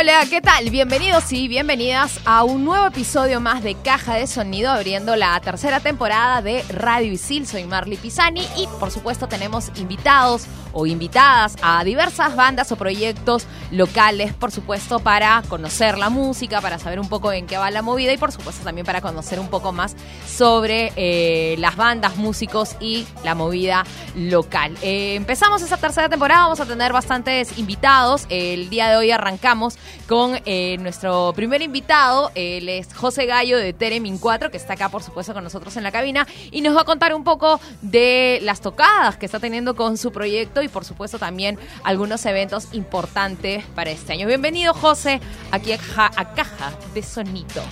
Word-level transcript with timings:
Hola, 0.00 0.20
¿qué 0.30 0.40
tal? 0.40 0.70
Bienvenidos 0.70 1.32
y 1.32 1.48
bienvenidas 1.48 2.20
a 2.24 2.44
un 2.44 2.64
nuevo 2.64 2.86
episodio 2.86 3.40
más 3.40 3.64
de 3.64 3.74
Caja 3.74 4.14
de 4.14 4.28
Sonido, 4.28 4.70
abriendo 4.70 5.16
la 5.16 5.40
tercera 5.40 5.80
temporada 5.80 6.40
de 6.40 6.62
Radio 6.68 7.10
Isil. 7.10 7.48
Soy 7.48 7.64
Marley 7.64 7.96
Pisani 7.96 8.42
y, 8.56 8.68
por 8.78 8.92
supuesto, 8.92 9.26
tenemos 9.26 9.72
invitados 9.74 10.46
o 10.72 10.86
invitadas 10.86 11.56
a 11.62 11.82
diversas 11.84 12.36
bandas 12.36 12.70
o 12.72 12.76
proyectos 12.76 13.46
locales, 13.70 14.32
por 14.32 14.50
supuesto, 14.50 15.00
para 15.00 15.42
conocer 15.48 15.98
la 15.98 16.10
música, 16.10 16.60
para 16.60 16.78
saber 16.78 17.00
un 17.00 17.08
poco 17.08 17.32
en 17.32 17.46
qué 17.46 17.56
va 17.56 17.70
la 17.70 17.82
movida 17.82 18.12
y, 18.12 18.18
por 18.18 18.32
supuesto, 18.32 18.64
también 18.64 18.86
para 18.86 19.00
conocer 19.00 19.40
un 19.40 19.48
poco 19.48 19.72
más 19.72 19.96
sobre 20.26 20.92
eh, 20.96 21.56
las 21.58 21.76
bandas, 21.76 22.16
músicos 22.16 22.76
y 22.80 23.06
la 23.24 23.34
movida 23.34 23.84
local. 24.14 24.76
Eh, 24.82 25.14
empezamos 25.14 25.62
esa 25.62 25.76
tercera 25.76 26.08
temporada, 26.08 26.42
vamos 26.42 26.60
a 26.60 26.66
tener 26.66 26.92
bastantes 26.92 27.58
invitados. 27.58 28.26
El 28.28 28.70
día 28.70 28.88
de 28.88 28.96
hoy 28.96 29.10
arrancamos 29.10 29.76
con 30.08 30.40
eh, 30.44 30.76
nuestro 30.80 31.32
primer 31.34 31.62
invitado. 31.62 32.30
Él 32.34 32.68
es 32.68 32.94
José 32.94 33.26
Gallo 33.26 33.58
de 33.58 33.72
Teremin 33.72 34.18
4, 34.18 34.50
que 34.50 34.56
está 34.56 34.74
acá, 34.74 34.88
por 34.88 35.02
supuesto, 35.02 35.34
con 35.34 35.44
nosotros 35.44 35.76
en 35.76 35.82
la 35.82 35.92
cabina 35.92 36.26
y 36.50 36.60
nos 36.60 36.76
va 36.76 36.82
a 36.82 36.84
contar 36.84 37.14
un 37.14 37.24
poco 37.24 37.60
de 37.82 38.40
las 38.42 38.60
tocadas 38.60 39.16
que 39.16 39.26
está 39.26 39.38
teniendo 39.38 39.76
con 39.76 39.96
su 39.96 40.12
proyecto 40.12 40.57
y, 40.62 40.68
por 40.68 40.84
supuesto, 40.84 41.18
también 41.18 41.58
algunos 41.84 42.24
eventos 42.26 42.68
importantes 42.72 43.64
para 43.74 43.90
este 43.90 44.12
año. 44.12 44.26
Bienvenido, 44.26 44.74
José, 44.74 45.20
aquí 45.50 45.72
a, 45.72 45.78
a 45.96 46.34
Caja 46.34 46.72
de 46.94 47.02
Sonido. 47.02 47.62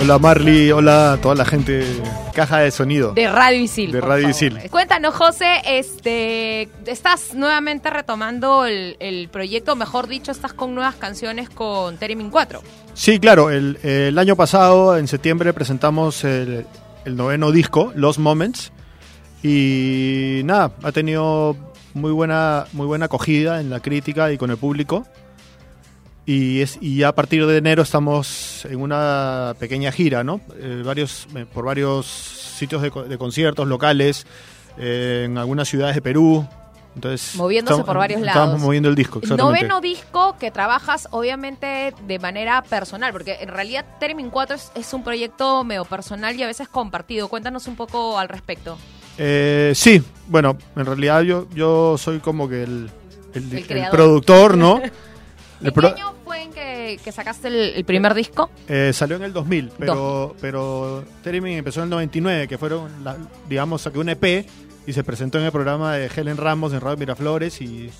Hola 0.00 0.18
Marley, 0.18 0.70
hola 0.70 1.14
a 1.14 1.16
toda 1.16 1.34
la 1.34 1.44
gente 1.44 1.84
Caja 2.32 2.58
de 2.58 2.70
Sonido. 2.70 3.14
De 3.14 3.26
Radio 3.28 3.60
Isil. 3.60 3.90
De 3.90 4.00
Radio 4.00 4.28
Isil. 4.28 4.56
Cuéntanos, 4.70 5.12
José, 5.12 5.60
este, 5.66 6.68
estás 6.86 7.34
nuevamente 7.34 7.90
retomando 7.90 8.64
el, 8.64 9.28
proyecto, 9.32 9.74
mejor 9.74 10.06
dicho, 10.06 10.30
estás 10.30 10.52
con 10.52 10.74
nuevas 10.74 10.94
canciones 10.94 11.50
con 11.50 11.96
Teremin 11.96 12.30
4. 12.30 12.62
Sí, 12.94 13.18
claro, 13.18 13.50
el, 13.50 14.16
año 14.16 14.36
pasado, 14.36 14.96
en 14.96 15.08
septiembre, 15.08 15.52
presentamos 15.52 16.22
el, 16.22 16.64
el 17.04 17.16
noveno 17.16 17.50
disco, 17.50 17.92
Los 17.96 18.20
Moments, 18.20 18.70
y 19.42 20.42
nada, 20.44 20.72
ha 20.82 20.92
tenido 20.92 21.56
muy 22.00 22.12
buena, 22.12 22.66
muy 22.72 22.86
buena 22.86 23.06
acogida 23.06 23.60
en 23.60 23.70
la 23.70 23.80
crítica 23.80 24.32
y 24.32 24.38
con 24.38 24.50
el 24.50 24.56
público. 24.56 25.06
Y, 26.26 26.60
es, 26.60 26.78
y 26.82 27.04
a 27.04 27.12
partir 27.12 27.46
de 27.46 27.56
enero 27.56 27.82
estamos 27.82 28.66
en 28.66 28.80
una 28.80 29.54
pequeña 29.58 29.90
gira, 29.92 30.24
¿no? 30.24 30.42
Eh, 30.58 30.82
varios, 30.84 31.26
eh, 31.34 31.46
por 31.50 31.64
varios 31.64 32.06
sitios 32.06 32.82
de, 32.82 32.90
conciertos 33.16 33.66
locales, 33.66 34.26
eh, 34.76 35.22
en 35.24 35.38
algunas 35.38 35.68
ciudades 35.68 35.94
de 35.94 36.02
Perú. 36.02 36.46
Entonces, 36.98 37.36
Moviéndose 37.36 37.84
por 37.84 37.96
varios 37.96 38.20
lados. 38.20 38.42
Estamos 38.42 38.60
moviendo 38.60 38.88
el 38.88 38.96
disco. 38.96 39.20
Noveno 39.36 39.80
disco 39.80 40.36
que 40.38 40.50
trabajas 40.50 41.06
obviamente 41.12 41.94
de 42.06 42.18
manera 42.18 42.62
personal, 42.62 43.12
porque 43.12 43.38
en 43.40 43.48
realidad 43.48 43.84
Termin 44.00 44.30
4 44.30 44.56
es, 44.74 44.92
un 44.92 45.04
proyecto 45.04 45.62
medio 45.62 45.84
personal 45.84 46.34
y 46.34 46.42
a 46.42 46.48
veces 46.48 46.68
compartido. 46.68 47.28
Cuéntanos 47.28 47.68
un 47.68 47.76
poco 47.76 48.18
al 48.18 48.28
respecto. 48.28 48.76
sí, 49.16 50.02
bueno, 50.26 50.58
en 50.74 50.86
realidad 50.86 51.22
yo, 51.22 51.46
yo 51.54 51.96
soy 51.98 52.18
como 52.18 52.48
que 52.48 52.64
el, 52.64 52.90
el 53.34 53.86
productor, 53.90 54.56
¿no? 54.56 54.80
¿En 55.60 55.72
qué 55.72 55.86
año 55.86 56.14
fue 56.24 56.42
en 56.42 56.52
que, 56.52 57.12
sacaste 57.12 57.78
el, 57.78 57.84
primer 57.84 58.14
disco? 58.14 58.50
Eh, 58.68 58.92
salió 58.92 59.16
en 59.16 59.24
el 59.24 59.32
2000, 59.32 59.72
pero, 59.78 60.34
pero 60.40 61.04
empezó 61.24 61.80
en 61.80 61.84
el 61.84 61.90
99, 61.90 62.48
que 62.48 62.58
fueron, 62.58 62.88
digamos, 63.48 63.82
saqué 63.82 63.98
un 63.98 64.08
EP 64.08 64.46
y 64.88 64.94
se 64.94 65.04
presentó 65.04 65.38
en 65.38 65.44
el 65.44 65.52
programa 65.52 65.96
de 65.96 66.06
Helen 66.06 66.38
Ramos 66.38 66.72
en 66.72 66.80
Radio 66.80 66.96
Miraflores 66.96 67.60
y 67.60 67.90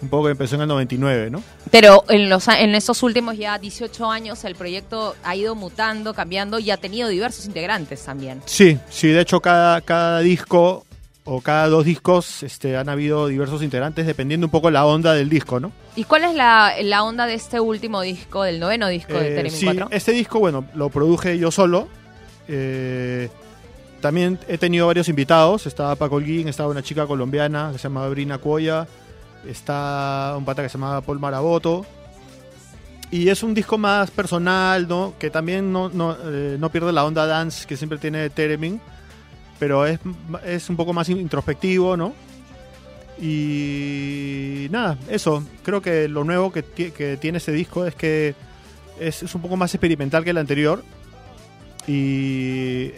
un 0.00 0.08
poco 0.08 0.30
empezó 0.30 0.54
en 0.54 0.62
el 0.62 0.68
99, 0.68 1.28
¿no? 1.28 1.42
Pero 1.70 2.04
en, 2.08 2.30
los, 2.30 2.48
en 2.48 2.74
esos 2.74 3.02
últimos 3.02 3.36
ya 3.36 3.58
18 3.58 4.10
años 4.10 4.42
el 4.44 4.54
proyecto 4.54 5.14
ha 5.24 5.36
ido 5.36 5.54
mutando, 5.54 6.14
cambiando 6.14 6.58
y 6.58 6.70
ha 6.70 6.78
tenido 6.78 7.10
diversos 7.10 7.44
integrantes 7.44 8.02
también. 8.02 8.40
Sí, 8.46 8.78
sí, 8.88 9.08
de 9.08 9.20
hecho 9.20 9.40
cada, 9.40 9.82
cada 9.82 10.20
disco 10.20 10.86
o 11.24 11.42
cada 11.42 11.68
dos 11.68 11.84
discos 11.84 12.42
este, 12.42 12.78
han 12.78 12.88
habido 12.88 13.26
diversos 13.26 13.62
integrantes 13.62 14.06
dependiendo 14.06 14.46
un 14.46 14.50
poco 14.50 14.70
la 14.70 14.86
onda 14.86 15.12
del 15.12 15.28
disco, 15.28 15.60
¿no? 15.60 15.70
¿Y 15.96 16.04
cuál 16.04 16.24
es 16.24 16.34
la, 16.34 17.02
onda 17.04 17.26
de 17.26 17.34
este 17.34 17.60
último 17.60 18.00
disco, 18.00 18.42
del 18.42 18.58
noveno 18.58 18.88
disco 18.88 19.12
de 19.12 19.34
Teremin 19.34 19.50
sí, 19.52 19.68
Este 19.90 20.12
disco, 20.12 20.38
bueno, 20.38 20.64
lo 20.72 20.88
produje 20.88 21.36
yo 21.36 21.50
solo. 21.50 21.88
Eh, 22.48 23.28
también 24.02 24.38
he 24.48 24.58
tenido 24.58 24.86
varios 24.86 25.08
invitados. 25.08 25.66
Estaba 25.66 25.96
Paco 25.96 26.16
Holguín, 26.16 26.48
estaba 26.48 26.68
una 26.68 26.82
chica 26.82 27.06
colombiana 27.06 27.70
que 27.72 27.78
se 27.78 27.84
llama 27.84 28.06
Brina 28.08 28.36
Cuoya, 28.36 28.86
está 29.48 30.34
un 30.36 30.44
pata 30.44 30.62
que 30.62 30.68
se 30.68 30.76
llama 30.76 31.00
Paul 31.00 31.18
Maraboto. 31.18 31.86
Y 33.10 33.28
es 33.28 33.42
un 33.42 33.54
disco 33.54 33.78
más 33.78 34.10
personal, 34.10 34.86
¿no? 34.86 35.14
Que 35.18 35.30
también 35.30 35.72
no, 35.72 35.88
no, 35.88 36.16
eh, 36.24 36.56
no 36.58 36.70
pierde 36.70 36.92
la 36.92 37.04
onda 37.04 37.26
dance 37.26 37.66
que 37.66 37.76
siempre 37.76 37.98
tiene 37.98 38.28
Teremin 38.28 38.80
pero 39.62 39.86
es, 39.86 40.00
es 40.44 40.68
un 40.70 40.76
poco 40.76 40.92
más 40.92 41.08
introspectivo, 41.08 41.96
¿no? 41.96 42.14
Y 43.20 44.66
nada, 44.72 44.98
eso. 45.08 45.44
Creo 45.62 45.80
que 45.80 46.08
lo 46.08 46.24
nuevo 46.24 46.50
que, 46.50 46.64
que 46.64 47.16
tiene 47.16 47.38
este 47.38 47.52
disco 47.52 47.86
es 47.86 47.94
que 47.94 48.34
es, 48.98 49.22
es, 49.22 49.32
un 49.36 49.40
poco 49.40 49.56
más 49.56 49.72
experimental 49.72 50.24
que 50.24 50.30
el 50.30 50.38
anterior. 50.38 50.82
Y 51.86 52.90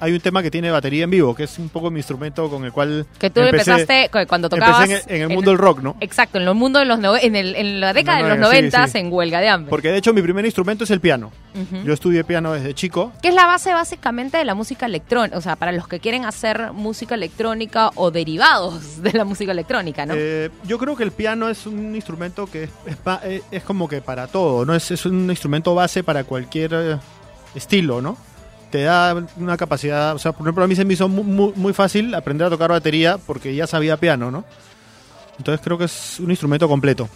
hay 0.00 0.12
un 0.12 0.20
tema 0.20 0.42
que 0.42 0.50
tiene 0.50 0.70
batería 0.70 1.04
en 1.04 1.10
vivo, 1.10 1.34
que 1.34 1.44
es 1.44 1.58
un 1.58 1.68
poco 1.68 1.90
mi 1.90 2.00
instrumento 2.00 2.48
con 2.48 2.64
el 2.64 2.72
cual. 2.72 3.06
Que 3.18 3.30
tú 3.30 3.40
empezaste 3.40 4.10
cuando 4.28 4.48
tocabas. 4.48 4.88
en, 5.06 5.22
el, 5.22 5.28
mundo 5.28 5.50
del 5.50 5.58
rock, 5.58 5.80
¿no? 5.80 5.96
Exacto, 6.00 6.38
en 6.38 6.48
el 6.48 6.54
mundo 6.54 6.78
de 6.78 6.84
los 6.84 6.98
en, 7.22 7.36
en 7.36 7.80
la 7.80 7.92
década 7.92 8.22
de 8.22 8.28
los 8.28 8.38
noventas, 8.38 8.94
en 8.94 9.12
huelga 9.12 9.40
de 9.40 9.48
hambre. 9.48 9.70
Porque 9.70 9.90
de 9.90 9.98
hecho 9.98 10.12
mi 10.12 10.22
primer 10.22 10.44
instrumento 10.44 10.84
es 10.84 10.90
el 10.90 11.00
piano. 11.00 11.32
Yo 11.84 11.94
estudié 11.94 12.22
piano 12.22 12.52
desde 12.52 12.74
chico. 12.74 13.12
Que 13.22 13.28
es 13.28 13.34
la 13.34 13.46
base 13.46 13.72
básicamente 13.72 14.36
de 14.36 14.44
la 14.44 14.54
música 14.54 14.84
electrónica, 14.86 15.38
o 15.38 15.40
sea, 15.40 15.56
para 15.56 15.72
los 15.72 15.88
que 15.88 16.00
quieren 16.00 16.26
hacer 16.26 16.72
música 16.72 17.14
electrónica 17.14 17.90
o 17.94 18.10
derivados 18.10 19.02
de 19.02 19.12
la 19.12 19.24
música 19.24 19.52
electrónica, 19.52 20.04
¿no? 20.04 20.14
Eh, 20.16 20.50
yo 20.66 20.78
creo 20.78 20.96
que 20.96 21.04
el 21.04 21.12
piano 21.12 21.48
es 21.48 21.66
un 21.66 21.94
instrumento 21.94 22.46
que 22.46 22.64
es, 22.64 22.70
es, 23.50 23.62
como 23.62 23.88
que 23.88 24.02
para 24.02 24.26
todo, 24.26 24.66
¿no? 24.66 24.74
Es, 24.74 24.90
es 24.90 25.06
un 25.06 25.30
instrumento 25.30 25.74
base 25.74 26.02
para 26.02 26.24
cualquier 26.24 26.70
eh, 26.74 26.98
estilo, 27.54 28.02
¿no? 28.02 28.18
Te 28.76 28.82
da 28.82 29.24
una 29.38 29.56
capacidad, 29.56 30.14
o 30.14 30.18
sea, 30.18 30.32
por 30.32 30.42
ejemplo, 30.42 30.62
a 30.62 30.66
mí 30.66 30.76
se 30.76 30.84
me 30.84 30.92
hizo 30.92 31.08
muy, 31.08 31.72
fácil 31.72 32.14
aprender 32.14 32.46
a 32.46 32.50
tocar 32.50 32.68
batería 32.68 33.16
porque 33.16 33.54
ya 33.54 33.66
sabía 33.66 33.96
piano, 33.96 34.30
¿no? 34.30 34.44
Entonces 35.38 35.64
creo 35.64 35.78
que 35.78 35.84
es 35.84 36.20
un 36.20 36.28
instrumento 36.28 36.68
completo. 36.68 37.08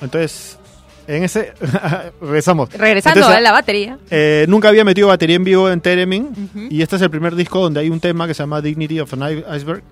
Entonces, 0.00 0.58
en 1.06 1.22
ese, 1.22 1.54
regresamos. 2.20 2.72
Regresando 2.72 3.28
a 3.28 3.38
la 3.38 3.52
batería. 3.52 3.96
Eh, 4.10 4.44
nunca 4.48 4.70
había 4.70 4.84
metido 4.84 5.06
batería 5.06 5.36
en 5.36 5.44
vivo 5.44 5.70
en 5.70 5.80
Teremin 5.80 6.50
y 6.68 6.82
este 6.82 6.96
es 6.96 7.02
el 7.02 7.10
primer 7.10 7.36
disco 7.36 7.60
donde 7.60 7.78
hay 7.78 7.88
un 7.88 8.00
tema 8.00 8.26
que 8.26 8.34
se 8.34 8.42
llama 8.42 8.60
Dignity 8.60 8.98
of 8.98 9.12
an 9.12 9.44
Iceberg 9.54 9.84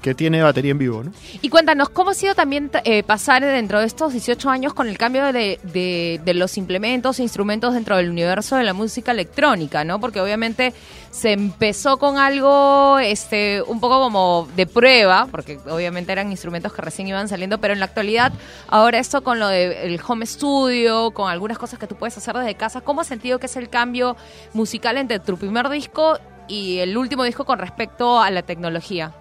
que 0.00 0.14
tiene 0.14 0.42
batería 0.42 0.72
en 0.72 0.78
vivo. 0.78 1.04
¿no? 1.04 1.12
Y 1.42 1.48
cuéntanos, 1.48 1.90
¿cómo 1.90 2.10
ha 2.10 2.14
sido 2.14 2.34
también 2.34 2.70
eh, 2.84 3.02
pasar 3.02 3.44
dentro 3.44 3.80
de 3.80 3.86
estos 3.86 4.12
18 4.12 4.50
años 4.50 4.74
con 4.74 4.88
el 4.88 4.98
cambio 4.98 5.32
de, 5.32 5.58
de, 5.62 6.34
los 6.34 6.56
implementos 6.56 7.18
e 7.18 7.22
instrumentos 7.22 7.74
dentro 7.74 7.96
del 7.96 8.10
universo 8.10 8.56
de 8.56 8.64
la 8.64 8.72
música 8.72 9.12
electrónica? 9.12 9.84
¿no? 9.84 10.00
Porque 10.00 10.20
obviamente 10.20 10.72
se 11.10 11.32
empezó 11.32 11.98
con 11.98 12.18
algo 12.18 12.98
este, 12.98 13.62
un 13.62 13.80
poco 13.80 14.00
como 14.00 14.48
de 14.56 14.66
prueba, 14.66 15.26
porque 15.30 15.58
obviamente 15.68 16.12
eran 16.12 16.30
instrumentos 16.30 16.72
que 16.72 16.82
recién 16.82 17.08
iban 17.08 17.28
saliendo, 17.28 17.58
pero 17.58 17.74
en 17.74 17.80
la 17.80 17.86
actualidad, 17.86 18.32
ahora 18.68 18.98
esto 18.98 19.22
con 19.22 19.38
lo 19.38 19.48
del 19.48 20.00
home 20.06 20.24
studio, 20.24 21.10
con 21.10 21.28
algunas 21.28 21.58
cosas 21.58 21.78
que 21.78 21.86
tú 21.86 21.96
puedes 21.96 22.16
hacer 22.16 22.36
desde 22.36 22.54
casa, 22.54 22.80
¿cómo 22.80 23.00
has 23.00 23.08
sentido 23.08 23.38
que 23.38 23.46
es 23.46 23.56
el 23.56 23.68
cambio 23.68 24.16
musical 24.54 24.96
entre 24.96 25.18
tu 25.18 25.36
primer 25.36 25.68
disco 25.68 26.18
y 26.48 26.78
el 26.78 26.96
último 26.96 27.24
disco 27.24 27.44
con 27.44 27.58
respecto 27.58 28.20
a 28.20 28.30
la 28.30 28.42
tecnología? 28.42 29.12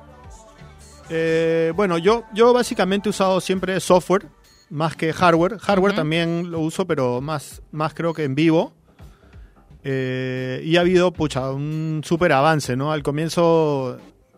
Eh, 1.10 1.74
bueno, 1.76 1.98
yo, 1.98 2.26
yo 2.34 2.54
básicamente 2.54 3.10
he 3.10 3.12
usado 3.12 3.42
siempre 3.42 3.80
software 3.80 4.28
más 4.70 4.96
que 4.96 5.12
hardware. 5.12 5.58
Hardware 5.60 5.96
también 5.96 6.52
lo 6.52 6.60
uso, 6.60 6.86
pero 6.86 7.22
más, 7.22 7.62
más 7.72 7.94
creo 7.94 8.14
que 8.14 8.24
en 8.24 8.36
vivo. 8.36 8.74
Eh, 9.84 10.62
y 10.64 10.78
ha 10.78 10.82
habido, 10.82 11.12
pucha, 11.12 11.52
un 11.52 12.02
súper 12.04 12.34
avance, 12.34 12.76
¿no? 12.76 12.92
Al 12.92 13.02
comienzo 13.02 13.98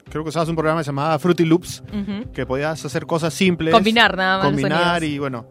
creo 0.09 0.23
que 0.23 0.29
usabas 0.29 0.49
un 0.49 0.55
programa 0.55 0.81
llamado 0.81 1.17
Fruity 1.19 1.45
Loops, 1.45 1.83
que 2.33 2.45
podías 2.45 2.83
hacer 2.83 3.05
cosas 3.05 3.33
simples. 3.33 3.73
Combinar 3.73 4.15
nada 4.15 4.37
más. 4.37 4.47
Combinar 4.47 5.03
y 5.03 5.19
bueno. 5.19 5.47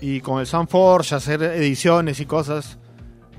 Y 0.00 0.20
con 0.20 0.40
el 0.40 0.46
Soundforge 0.46 1.14
hacer 1.14 1.42
ediciones 1.42 2.20
y 2.20 2.26
cosas. 2.26 2.78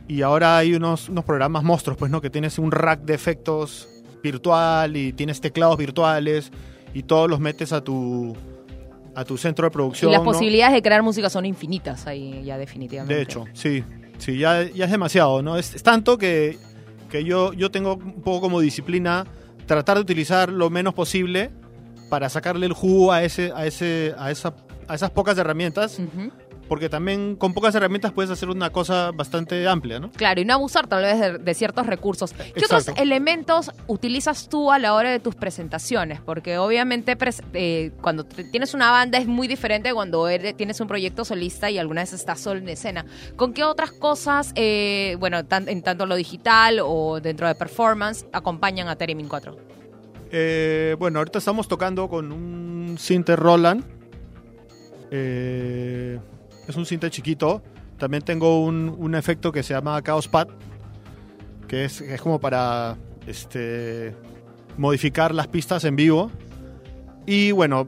Y 0.07 0.21
ahora 0.21 0.57
hay 0.57 0.73
unos, 0.73 1.09
unos 1.09 1.25
programas 1.25 1.63
monstruos, 1.63 1.97
pues, 1.97 2.11
¿no? 2.11 2.21
Que 2.21 2.29
tienes 2.29 2.59
un 2.59 2.71
rack 2.71 3.01
de 3.01 3.13
efectos 3.13 3.87
virtual 4.21 4.95
y 4.95 5.13
tienes 5.13 5.41
teclados 5.41 5.77
virtuales 5.77 6.51
y 6.93 7.03
todos 7.03 7.29
los 7.29 7.39
metes 7.39 7.73
a 7.73 7.83
tu 7.83 8.35
a 9.13 9.25
tu 9.25 9.37
centro 9.37 9.65
de 9.65 9.71
producción. 9.71 10.09
Y 10.09 10.13
las 10.13 10.23
posibilidades 10.23 10.73
de 10.73 10.81
crear 10.81 11.03
música 11.03 11.29
son 11.29 11.45
infinitas 11.45 12.07
ahí 12.07 12.43
ya 12.43 12.57
definitivamente. 12.57 13.13
De 13.13 13.21
hecho, 13.21 13.45
sí, 13.53 13.83
sí, 14.17 14.37
ya, 14.37 14.63
ya 14.63 14.85
es 14.85 14.91
demasiado, 14.91 15.41
¿no? 15.41 15.57
Es, 15.57 15.83
tanto 15.83 16.17
que, 16.17 16.57
que 17.09 17.23
yo, 17.23 17.53
yo 17.53 17.71
tengo 17.71 17.95
un 17.95 18.21
poco 18.21 18.41
como 18.41 18.61
disciplina 18.61 19.25
tratar 19.65 19.97
de 19.97 20.01
utilizar 20.01 20.49
lo 20.49 20.69
menos 20.69 20.93
posible 20.93 21.51
para 22.09 22.29
sacarle 22.29 22.65
el 22.65 22.73
jugo 22.73 23.11
a 23.11 23.23
ese, 23.23 23.51
a 23.55 23.65
ese, 23.65 24.13
a 24.17 24.31
esa, 24.31 24.53
a 24.87 24.95
esas 24.95 25.11
pocas 25.11 25.37
herramientas 25.37 25.99
porque 26.71 26.87
también 26.87 27.35
con 27.35 27.53
pocas 27.53 27.75
herramientas 27.75 28.13
puedes 28.13 28.31
hacer 28.31 28.47
una 28.49 28.69
cosa 28.69 29.11
bastante 29.11 29.67
amplia, 29.67 29.99
¿no? 29.99 30.09
Claro, 30.11 30.39
y 30.39 30.45
no 30.45 30.53
abusar 30.53 30.87
tal 30.87 31.03
vez 31.03 31.19
de, 31.19 31.37
de 31.37 31.53
ciertos 31.53 31.85
recursos. 31.85 32.31
¿Qué 32.31 32.43
Exacto. 32.55 32.91
otros 32.91 32.97
elementos 32.97 33.71
utilizas 33.87 34.47
tú 34.47 34.71
a 34.71 34.79
la 34.79 34.93
hora 34.93 35.11
de 35.11 35.19
tus 35.19 35.35
presentaciones? 35.35 36.21
Porque 36.21 36.57
obviamente 36.57 37.17
pres- 37.17 37.43
eh, 37.51 37.91
cuando 37.99 38.23
tienes 38.23 38.73
una 38.73 38.89
banda 38.89 39.17
es 39.17 39.27
muy 39.27 39.49
diferente 39.49 39.93
cuando 39.93 40.29
eres- 40.29 40.55
tienes 40.55 40.79
un 40.79 40.87
proyecto 40.87 41.25
solista 41.25 41.69
y 41.69 41.77
alguna 41.77 42.03
vez 42.03 42.13
estás 42.13 42.39
solo 42.39 42.61
en 42.61 42.69
escena. 42.69 43.05
¿Con 43.35 43.51
qué 43.53 43.65
otras 43.65 43.91
cosas, 43.91 44.53
eh, 44.55 45.17
bueno, 45.19 45.43
tan- 45.43 45.67
en 45.67 45.81
tanto 45.81 46.05
lo 46.05 46.15
digital 46.15 46.79
o 46.81 47.19
dentro 47.19 47.49
de 47.49 47.55
performance, 47.55 48.25
acompañan 48.31 48.87
a 48.87 48.95
Theremin 48.95 49.27
4? 49.27 49.57
Eh, 50.31 50.95
bueno, 50.97 51.19
ahorita 51.19 51.39
estamos 51.39 51.67
tocando 51.67 52.07
con 52.07 52.31
un 52.31 52.95
Synth 52.97 53.27
Roland. 53.31 53.83
Eh, 55.11 56.17
es 56.71 56.77
un 56.77 56.85
synth 56.85 57.09
chiquito. 57.09 57.61
También 57.97 58.23
tengo 58.23 58.63
un, 58.63 58.95
un 58.97 59.13
efecto 59.13 59.51
que 59.51 59.61
se 59.61 59.75
llama 59.75 60.01
Chaos 60.01 60.27
Pad, 60.27 60.47
que 61.67 61.85
es, 61.85 62.01
es 62.01 62.19
como 62.19 62.39
para 62.39 62.97
este, 63.27 64.15
modificar 64.77 65.35
las 65.35 65.47
pistas 65.47 65.83
en 65.85 65.95
vivo. 65.95 66.31
Y 67.27 67.51
bueno, 67.51 67.87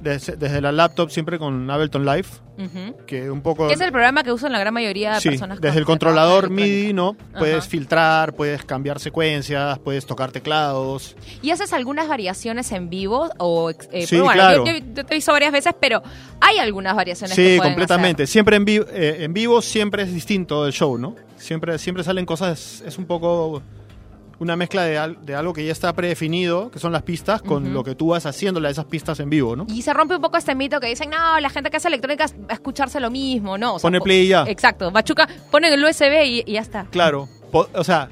desde, 0.00 0.36
desde 0.36 0.60
la 0.60 0.72
laptop 0.72 1.10
siempre 1.10 1.38
con 1.38 1.70
Ableton 1.70 2.04
Live, 2.04 2.26
Ujú. 2.58 2.96
que 3.06 3.30
un 3.30 3.40
poco... 3.42 3.70
Es 3.70 3.80
el 3.80 3.90
programa 3.92 4.22
que 4.22 4.32
usan 4.32 4.52
la 4.52 4.58
gran 4.58 4.74
mayoría 4.74 5.14
de 5.14 5.20
Sí, 5.20 5.30
personas. 5.30 5.60
desde 5.60 5.78
el 5.78 5.84
controlador 5.84 6.50
MIDI, 6.50 6.92
¿no? 6.92 7.16
Puedes 7.38 7.66
filtrar, 7.68 8.34
puedes 8.34 8.64
cambiar 8.64 8.98
secuencias, 9.00 9.78
puedes 9.78 10.06
tocar 10.06 10.32
teclados. 10.32 11.16
¿Y 11.42 11.50
haces 11.50 11.72
algunas 11.72 12.08
variaciones 12.08 12.70
en 12.72 12.90
vivo? 12.90 13.30
O, 13.38 13.70
eh, 13.70 14.06
Sí, 14.06 14.16
bueno, 14.20 14.32
claro. 14.32 14.64
yo, 14.66 14.72
yo 14.76 15.04
te 15.06 15.14
he 15.14 15.16
visto 15.16 15.32
varias 15.32 15.52
veces, 15.52 15.74
pero 15.80 16.02
hay 16.40 16.58
algunas 16.58 16.94
variaciones 16.96 17.34
Sí, 17.36 17.58
completamente. 17.62 18.26
Siempre 18.26 18.56
en 18.56 18.64
vivo, 18.64 18.84
eh, 18.92 19.18
en 19.20 19.32
vivo 19.32 19.62
siempre 19.62 20.02
es 20.02 20.12
distinto 20.12 20.66
el 20.66 20.72
show, 20.72 20.98
¿no? 20.98 21.16
Siempre, 21.36 21.78
siempre 21.78 22.04
salen 22.04 22.26
cosas, 22.26 22.82
es 22.86 22.98
un 22.98 23.06
poco 23.06 23.62
una 24.40 24.56
mezcla 24.56 24.82
de, 24.84 24.98
al- 24.98 25.24
de 25.24 25.34
algo 25.36 25.52
que 25.52 25.64
ya 25.64 25.70
está 25.70 25.92
predefinido, 25.92 26.70
que 26.70 26.78
son 26.80 26.92
las 26.92 27.02
pistas, 27.02 27.40
con 27.42 27.72
lo 27.72 27.84
que 27.84 27.94
tú 27.94 28.08
vas 28.08 28.26
haciéndole 28.26 28.68
a 28.68 28.70
esas 28.72 28.86
pistas 28.86 29.20
en 29.20 29.30
vivo, 29.30 29.54
¿no? 29.54 29.66
Y 29.68 29.82
se 29.82 29.92
rompe 29.94 30.16
un 30.16 30.22
poco 30.22 30.36
este 30.38 30.54
mito 30.54 30.80
que 30.80 30.88
dicen, 30.88 31.10
no, 31.10 31.38
la 31.38 31.50
gente 31.50 31.70
que 31.70 31.76
hace 31.76 31.88
electrónica 31.88 32.26
va 32.26 32.46
a 32.48 32.54
escucharse 32.54 32.98
lo 33.00 33.10
mismo, 33.10 33.56
¿no? 33.58 33.74
O 33.74 33.78
sea, 33.78 33.82
Pone 33.86 33.98
po- 33.98 34.04
play 34.04 34.22
y 34.24 34.28
ya. 34.28 34.44
Exacto, 34.48 34.90
Machuca, 34.90 35.28
ponen 35.50 35.72
el 35.72 35.84
USB 35.84 36.24
y, 36.24 36.42
y 36.46 36.52
ya 36.54 36.60
está. 36.60 36.86
Claro. 36.90 37.28
O 37.52 37.84
sea, 37.84 38.08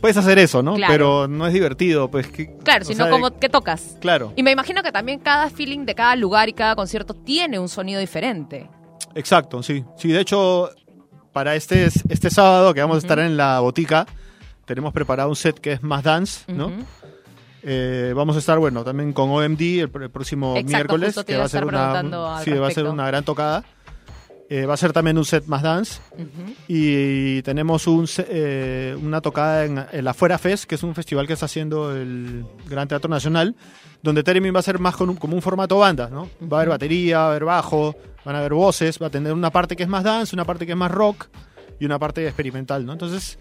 puedes 0.00 0.16
hacer 0.16 0.38
eso, 0.38 0.62
¿no? 0.62 0.74
Claro. 0.74 0.92
Pero 0.92 1.28
no 1.28 1.46
es 1.46 1.52
divertido, 1.52 2.10
pues. 2.10 2.28
Que, 2.28 2.54
Claro, 2.62 2.84
sino 2.84 3.04
sea, 3.04 3.10
como 3.10 3.38
que 3.38 3.48
tocas. 3.48 3.96
Claro, 4.00 4.32
Y 4.36 4.42
me 4.42 4.50
imagino 4.52 4.82
que 4.82 4.92
también 4.92 5.18
cada 5.18 5.50
feeling 5.50 5.84
de 5.84 5.94
cada 5.94 6.14
lugar 6.16 6.48
y 6.48 6.52
cada 6.52 6.76
concierto 6.76 7.14
tiene 7.14 7.58
un 7.58 7.68
sonido 7.68 7.98
diferente. 8.00 8.68
exacto, 9.14 9.62
sí. 9.62 9.84
Sí, 9.96 10.08
de 10.12 10.20
hecho, 10.20 10.70
para 11.32 11.54
este, 11.56 11.86
este 12.08 12.30
sábado 12.30 12.72
que 12.74 12.80
vamos 12.80 12.96
a 12.96 12.98
estar 12.98 13.18
en 13.18 13.36
la 13.36 13.60
botica, 13.60 14.06
tenemos 14.64 14.92
preparado 14.92 15.28
un 15.28 15.36
set 15.36 15.58
que 15.58 15.72
es 15.72 15.82
más 15.82 16.02
dance, 16.02 16.44
¿no? 16.52 16.66
Ujú. 16.66 16.84
Eh, 17.64 18.12
vamos 18.16 18.34
a 18.36 18.40
estar, 18.40 18.58
bueno, 18.58 18.82
también 18.82 19.12
con 19.12 19.30
OMD 19.30 19.60
el, 19.60 19.90
el 20.00 20.10
próximo 20.10 20.56
Exacto, 20.56 20.96
miércoles, 20.96 21.24
que 21.24 21.36
va 21.36 21.44
a 21.44 21.48
ser 21.48 21.64
una, 21.64 21.92
al 21.98 22.44
sí, 22.44 22.50
va 22.52 22.66
a 22.68 22.70
ser 22.72 22.86
una 22.86 23.06
gran 23.06 23.24
tocada. 23.24 23.64
Eh, 24.48 24.66
va 24.66 24.74
a 24.74 24.76
ser 24.76 24.92
también 24.92 25.16
un 25.16 25.24
set 25.24 25.46
más 25.46 25.62
dance 25.62 26.00
Ujú. 26.12 26.52
y 26.68 27.40
tenemos 27.40 27.86
un, 27.86 28.06
eh, 28.18 28.94
una 29.00 29.22
tocada 29.22 29.64
en 29.64 29.82
el 29.92 30.06
Afuera 30.06 30.36
Fest, 30.36 30.64
que 30.64 30.74
es 30.74 30.82
un 30.82 30.94
festival 30.94 31.26
que 31.26 31.32
está 31.32 31.46
haciendo 31.46 31.90
el 31.96 32.44
Gran 32.68 32.86
Teatro 32.86 33.08
Nacional, 33.08 33.54
donde 34.02 34.22
Teremin 34.22 34.54
va 34.54 34.58
a 34.58 34.62
ser 34.62 34.78
más 34.78 34.94
con 34.94 35.08
un- 35.08 35.16
como 35.16 35.36
un 35.36 35.40
formato 35.42 35.78
banda, 35.78 36.10
¿no? 36.10 36.28
Va 36.52 36.58
a 36.58 36.60
haber 36.60 36.68
batería, 36.68 37.18
va 37.20 37.24
a 37.26 37.30
haber 37.30 37.44
bajo, 37.46 37.96
van 38.26 38.34
a 38.34 38.40
haber 38.40 38.52
voces, 38.52 39.00
va 39.00 39.06
a 39.06 39.10
tener 39.10 39.32
una 39.32 39.50
parte 39.50 39.74
que 39.74 39.84
es 39.84 39.88
más 39.88 40.04
dance, 40.04 40.36
una 40.36 40.44
parte 40.44 40.66
que 40.66 40.72
es 40.72 40.78
más 40.78 40.90
rock 40.90 41.28
y 41.80 41.86
una 41.86 41.98
parte 41.98 42.26
experimental, 42.26 42.84
¿no? 42.84 42.92
Entonces, 42.92 43.38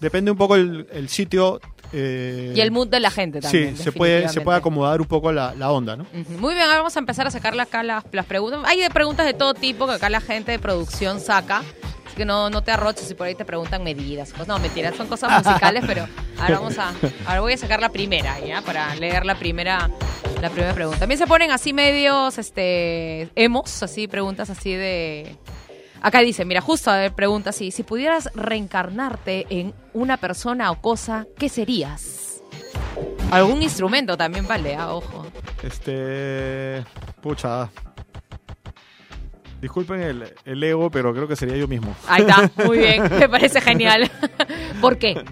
depende 0.00 0.30
un 0.30 0.36
poco 0.36 0.56
el, 0.56 0.86
el 0.92 1.08
sitio. 1.08 1.60
eh, 1.92 2.52
Y 2.56 2.60
el 2.60 2.70
mood 2.70 2.88
de 2.88 3.00
la 3.00 3.10
gente 3.10 3.40
también. 3.40 3.76
Sí, 3.76 3.82
se 3.82 3.92
puede, 3.92 4.28
se 4.28 4.40
puede 4.40 4.58
acomodar 4.58 5.00
un 5.00 5.06
poco 5.06 5.32
la, 5.32 5.54
la 5.54 5.70
onda, 5.70 5.96
¿no? 5.96 6.04
Ujú. 6.04 6.32
Muy 6.38 6.54
bien, 6.54 6.64
ahora 6.66 6.78
vamos 6.78 6.96
a 6.96 6.98
empezar 6.98 7.26
a 7.26 7.30
sacarle 7.30 7.62
acá 7.62 7.82
las, 7.82 8.04
las 8.12 8.26
preguntas. 8.26 8.60
Hay 8.66 8.80
de 8.80 8.90
preguntas 8.90 9.26
de 9.26 9.34
todo 9.34 9.54
tipo 9.54 9.86
que 9.86 9.92
acá 9.94 10.10
la 10.10 10.20
gente 10.20 10.52
de 10.52 10.58
producción 10.58 11.20
saca. 11.20 11.62
Así 12.06 12.16
que 12.16 12.24
no, 12.24 12.50
no 12.50 12.62
te 12.62 12.70
arroches 12.70 13.06
si 13.08 13.14
por 13.14 13.26
ahí 13.26 13.34
te 13.34 13.44
preguntan 13.44 13.82
medidas. 13.84 14.32
Pues 14.36 14.46
no, 14.48 14.58
mentiras, 14.58 14.94
son 14.96 15.06
cosas 15.08 15.44
musicales, 15.44 15.84
pero 15.86 16.06
ahora 16.38 16.58
vamos 16.58 16.78
a. 16.78 16.92
Ahora 17.26 17.40
voy 17.40 17.52
a 17.52 17.56
sacar 17.58 17.80
la 17.80 17.88
primera, 17.90 18.38
¿ya? 18.40 18.62
Para 18.62 18.94
leer 18.96 19.24
la 19.26 19.34
primera, 19.36 19.90
la 20.40 20.50
primera 20.50 20.72
pregunta. 20.74 21.00
También 21.00 21.18
se 21.18 21.26
ponen 21.26 21.50
así 21.50 21.72
medios, 21.72 22.38
este, 22.38 23.28
emos, 23.34 23.82
así, 23.82 24.06
preguntas 24.08 24.50
así 24.50 24.72
de. 24.74 25.36
Acá 26.02 26.20
dice, 26.20 26.44
mira, 26.44 26.60
justo 26.60 26.90
a 26.90 26.98
ver, 26.98 27.12
pregunta 27.12 27.50
así, 27.50 27.70
si 27.70 27.82
pudieras 27.82 28.30
reencarnarte 28.34 29.46
en 29.50 29.74
una 29.92 30.16
persona 30.16 30.70
o 30.70 30.80
cosa, 30.80 31.26
¿qué 31.38 31.48
serías? 31.48 32.42
Algún 33.30 33.62
instrumento 33.62 34.16
también 34.16 34.46
vale, 34.46 34.76
ah, 34.76 34.94
ojo. 34.94 35.26
Este. 35.62 36.84
Pucha. 37.20 37.68
Disculpen 39.60 40.00
el, 40.00 40.34
el 40.44 40.62
ego, 40.62 40.90
pero 40.90 41.12
creo 41.12 41.26
que 41.26 41.34
sería 41.34 41.56
yo 41.56 41.66
mismo. 41.66 41.96
Ahí 42.06 42.22
está, 42.22 42.50
muy 42.64 42.78
bien, 42.78 43.02
me 43.02 43.28
parece 43.28 43.60
genial. 43.60 44.10
¿Por 44.80 44.98
qué? 44.98 45.24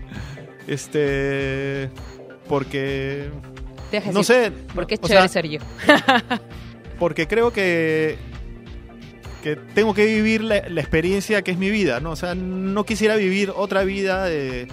Este. 0.67 1.91
Porque. 2.49 3.31
Deja 3.93 4.11
No 4.11 4.21
decir, 4.21 4.35
sé. 4.35 4.53
Porque 4.75 4.95
es 4.95 5.01
chévere 5.01 5.21
sea, 5.21 5.29
ser 5.29 5.49
yo. 5.49 5.61
Porque 6.99 7.29
creo 7.29 7.53
que. 7.53 8.19
Que 9.45 9.57
tengo 9.57 9.93
que 9.95 10.07
vivir 10.07 10.43
la, 10.43 10.63
la 10.69 10.81
experiencia 10.81 11.43
que 11.43 11.51
es 11.53 11.59
mi 11.59 11.71
vida, 11.71 12.01
¿no? 12.01 12.11
O 12.13 12.17
sea, 12.17 12.35
no 12.35 12.85
quisiera 12.85 13.15
vivir 13.17 13.53
otra 13.55 13.85
vida 13.85 14.25
de. 14.25 14.67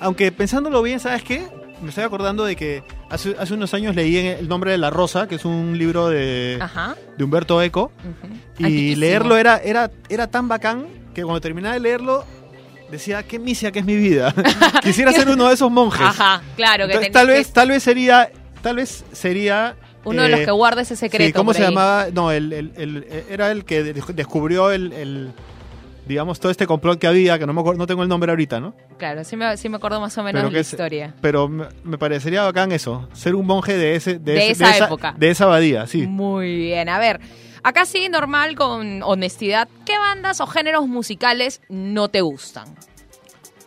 Aunque 0.00 0.30
pensándolo 0.32 0.80
bien, 0.80 0.98
¿sabes 1.00 1.22
qué? 1.22 1.42
Me 1.82 1.88
estoy 1.88 2.04
acordando 2.04 2.44
de 2.44 2.54
que 2.54 2.84
hace, 3.10 3.34
hace 3.38 3.54
unos 3.54 3.74
años 3.74 3.96
leí 3.96 4.16
El 4.16 4.48
nombre 4.48 4.70
de 4.70 4.78
la 4.78 4.90
rosa, 4.90 5.26
que 5.26 5.34
es 5.34 5.44
un 5.44 5.76
libro 5.76 6.08
de, 6.08 6.56
Ajá. 6.60 6.94
de 7.18 7.24
Humberto 7.24 7.60
Eco. 7.60 7.90
Y 8.58 8.64
Antiquísimo. 8.64 9.00
leerlo 9.00 9.36
era, 9.36 9.58
era, 9.58 9.90
era 10.08 10.28
tan 10.28 10.46
bacán 10.46 10.86
que 11.12 11.22
cuando 11.24 11.40
terminaba 11.40 11.74
de 11.74 11.80
leerlo 11.80 12.24
decía, 12.92 13.24
qué 13.24 13.40
misia 13.40 13.72
que 13.72 13.80
es 13.80 13.84
mi 13.84 13.96
vida. 13.96 14.32
Quisiera 14.84 15.12
ser 15.12 15.28
uno 15.28 15.48
de 15.48 15.54
esos 15.54 15.70
monjes. 15.72 16.00
Ajá, 16.06 16.42
claro. 16.54 16.86
Que 16.86 16.92
Entonces, 16.92 17.12
tal 17.12 17.26
que- 17.26 17.32
vez, 17.32 17.52
tal 17.52 17.68
vez 17.70 17.82
sería, 17.82 18.30
tal 18.62 18.76
vez 18.76 19.04
sería. 19.10 19.74
Uno 20.04 20.22
de 20.22 20.28
los 20.28 20.40
eh, 20.40 20.44
que 20.44 20.50
guarda 20.50 20.82
ese 20.82 20.96
secreto. 20.96 21.24
sí, 21.26 21.32
¿cómo 21.32 21.52
se 21.54 21.62
ahí. 21.64 21.68
llamaba? 21.68 22.06
No, 22.12 22.30
el, 22.30 22.52
el- 22.52 22.72
el- 22.76 23.06
era 23.30 23.50
el 23.50 23.64
que 23.64 23.82
de- 23.82 24.02
descubrió 24.14 24.70
el, 24.70 25.32
digamos, 26.06 26.40
todo 26.40 26.50
este 26.50 26.66
complot 26.66 26.98
que 26.98 27.06
había, 27.06 27.38
que 27.38 27.46
no 27.46 27.52
me 27.52 27.60
acuerdo, 27.60 27.78
no 27.78 27.86
tengo 27.86 28.02
el 28.02 28.08
nombre 28.08 28.30
ahorita, 28.32 28.58
¿no? 28.60 28.74
Claro, 28.98 29.22
sí 29.24 29.36
me, 29.36 29.56
sí 29.56 29.68
me 29.68 29.76
acuerdo 29.76 30.00
más 30.00 30.16
o 30.18 30.22
menos 30.24 30.42
Pero 30.42 30.52
la 30.52 30.58
es- 30.60 30.72
historia. 30.72 31.14
Pero 31.20 31.48
me, 31.48 31.66
me 31.84 31.96
parecería 31.98 32.42
bacán 32.42 32.72
eso, 32.72 33.08
ser 33.12 33.34
un 33.36 33.46
monje 33.46 33.76
de 33.76 33.94
ese, 33.94 34.14
de, 34.18 34.32
De 34.32 34.50
ese- 34.50 34.64
esa 34.64 34.86
época. 34.86 35.14
de 35.16 35.30
esa 35.30 35.44
abadía, 35.44 35.86
sí. 35.86 36.06
Muy 36.06 36.56
bien, 36.56 36.88
a 36.88 36.98
ver. 36.98 37.20
Acá 37.64 37.84
sí, 37.86 38.08
normal, 38.08 38.56
con 38.56 39.02
honestidad. 39.04 39.68
¿Qué 39.86 39.96
bandas 39.96 40.40
o 40.40 40.48
géneros 40.48 40.88
musicales 40.88 41.60
no 41.68 42.08
te 42.08 42.20
gustan? 42.20 42.66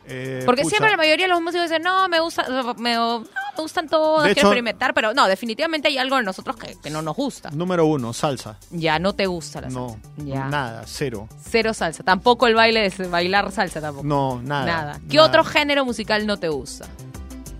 Eh, 0.07 0.43
Porque 0.45 0.63
pucha. 0.63 0.71
siempre 0.75 0.91
la 0.91 0.97
mayoría 0.97 1.25
de 1.25 1.31
los 1.31 1.41
músicos 1.41 1.69
dicen, 1.69 1.81
no, 1.81 2.07
me, 2.09 2.19
gusta, 2.19 2.45
me, 2.77 2.93
no, 2.93 3.23
me 3.57 3.61
gustan 3.63 3.87
todos, 3.87 4.23
De 4.23 4.29
quiero 4.29 4.39
hecho- 4.41 4.47
experimentar, 4.47 4.93
pero 4.93 5.13
no, 5.13 5.27
definitivamente 5.27 5.87
hay 5.87 5.97
algo 5.97 6.17
en 6.19 6.25
nosotros 6.25 6.55
que, 6.57 6.75
que 6.81 6.89
no 6.89 7.01
nos 7.01 7.15
gusta. 7.15 7.49
Número 7.51 7.85
uno, 7.85 8.13
salsa. 8.13 8.57
Ya, 8.71 8.99
no 8.99 9.13
te 9.13 9.25
gusta 9.27 9.61
la 9.61 9.69
No, 9.69 9.89
salsa. 9.89 10.09
Ya. 10.25 10.45
nada, 10.49 10.83
cero. 10.85 11.27
Cero 11.49 11.73
salsa. 11.73 12.03
Tampoco 12.03 12.47
el 12.47 12.55
baile 12.55 12.89
de 12.89 13.07
bailar 13.07 13.51
salsa 13.51 13.81
tampoco. 13.81 14.05
No, 14.07 14.41
nada. 14.41 14.65
Nada. 14.65 14.99
¿Qué 15.09 15.17
nada. 15.17 15.27
otro 15.29 15.43
género 15.43 15.85
musical 15.85 16.25
no 16.27 16.37
te 16.37 16.49
gusta? 16.49 16.85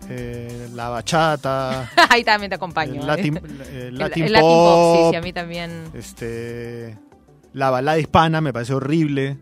Eh, 0.10 0.70
la 0.74 0.90
bachata, 0.90 1.90
Ahí 2.10 2.24
también 2.24 2.50
te 2.50 2.56
acompaño. 2.56 2.94
el 2.94 3.00
¿eh? 3.02 3.06
Latin, 3.06 3.38
el 3.38 3.76
El- 3.76 3.98
Latin 3.98 4.24
el 4.26 4.34
pop, 4.34 4.42
sí, 4.96 5.02
pop, 5.02 5.12
sí, 5.12 5.16
a 5.18 5.22
mí 5.22 5.34
también. 5.34 5.84
este, 5.96 6.98
la 7.54 7.72
balada 7.72 7.98
hispana 7.98 8.40
me 8.42 8.54
parece 8.54 8.74
horrible. 8.76 9.38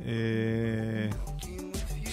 Eh, 0.00 1.10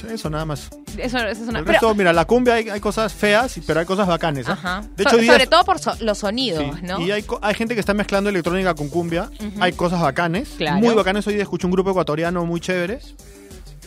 eso 0.04 0.30
nada 0.30 0.46
más. 0.46 0.70
Eso, 0.98 1.18
eso 1.18 1.44
es 1.44 1.48
una... 1.50 1.60
El 1.60 1.66
pero- 1.66 1.74
resto, 1.74 1.96
mira, 1.96 2.14
la 2.14 2.26
cumbia 2.26 2.56
hay, 2.56 2.70
hay 2.70 2.80
cosas 2.80 3.14
feas, 3.14 3.60
pero 3.66 3.80
hay 3.80 3.86
cosas 3.86 4.08
bacanes. 4.08 4.48
¿eh? 4.48 4.52
Ajá. 4.52 4.84
De 4.96 5.04
So- 5.04 5.10
hecho, 5.10 5.18
días- 5.18 5.34
sobre 5.34 5.48
todo 5.48 5.64
por 5.64 5.80
so- 5.80 5.96
los 6.02 6.18
sonidos, 6.18 6.64
Sí, 6.80 6.86
¿no? 6.86 7.00
Y 7.02 7.12
hay, 7.12 7.26
hay 7.42 7.54
gente 7.56 7.74
que 7.74 7.80
está 7.80 7.94
mezclando 7.94 8.30
electrónica 8.30 8.74
con 8.76 8.90
cumbia. 8.90 9.30
Hay 9.60 9.74
cosas 9.74 10.02
bacanes. 10.02 10.50
Claro. 10.58 10.78
Muy 10.80 10.94
bacanes. 10.96 11.26
Hoy 11.28 11.34
día 11.36 11.44
escucho 11.44 11.68
un 11.68 11.72
grupo 11.72 11.92
ecuatoriano 11.92 12.46
muy 12.46 12.60
chévere. 12.60 13.00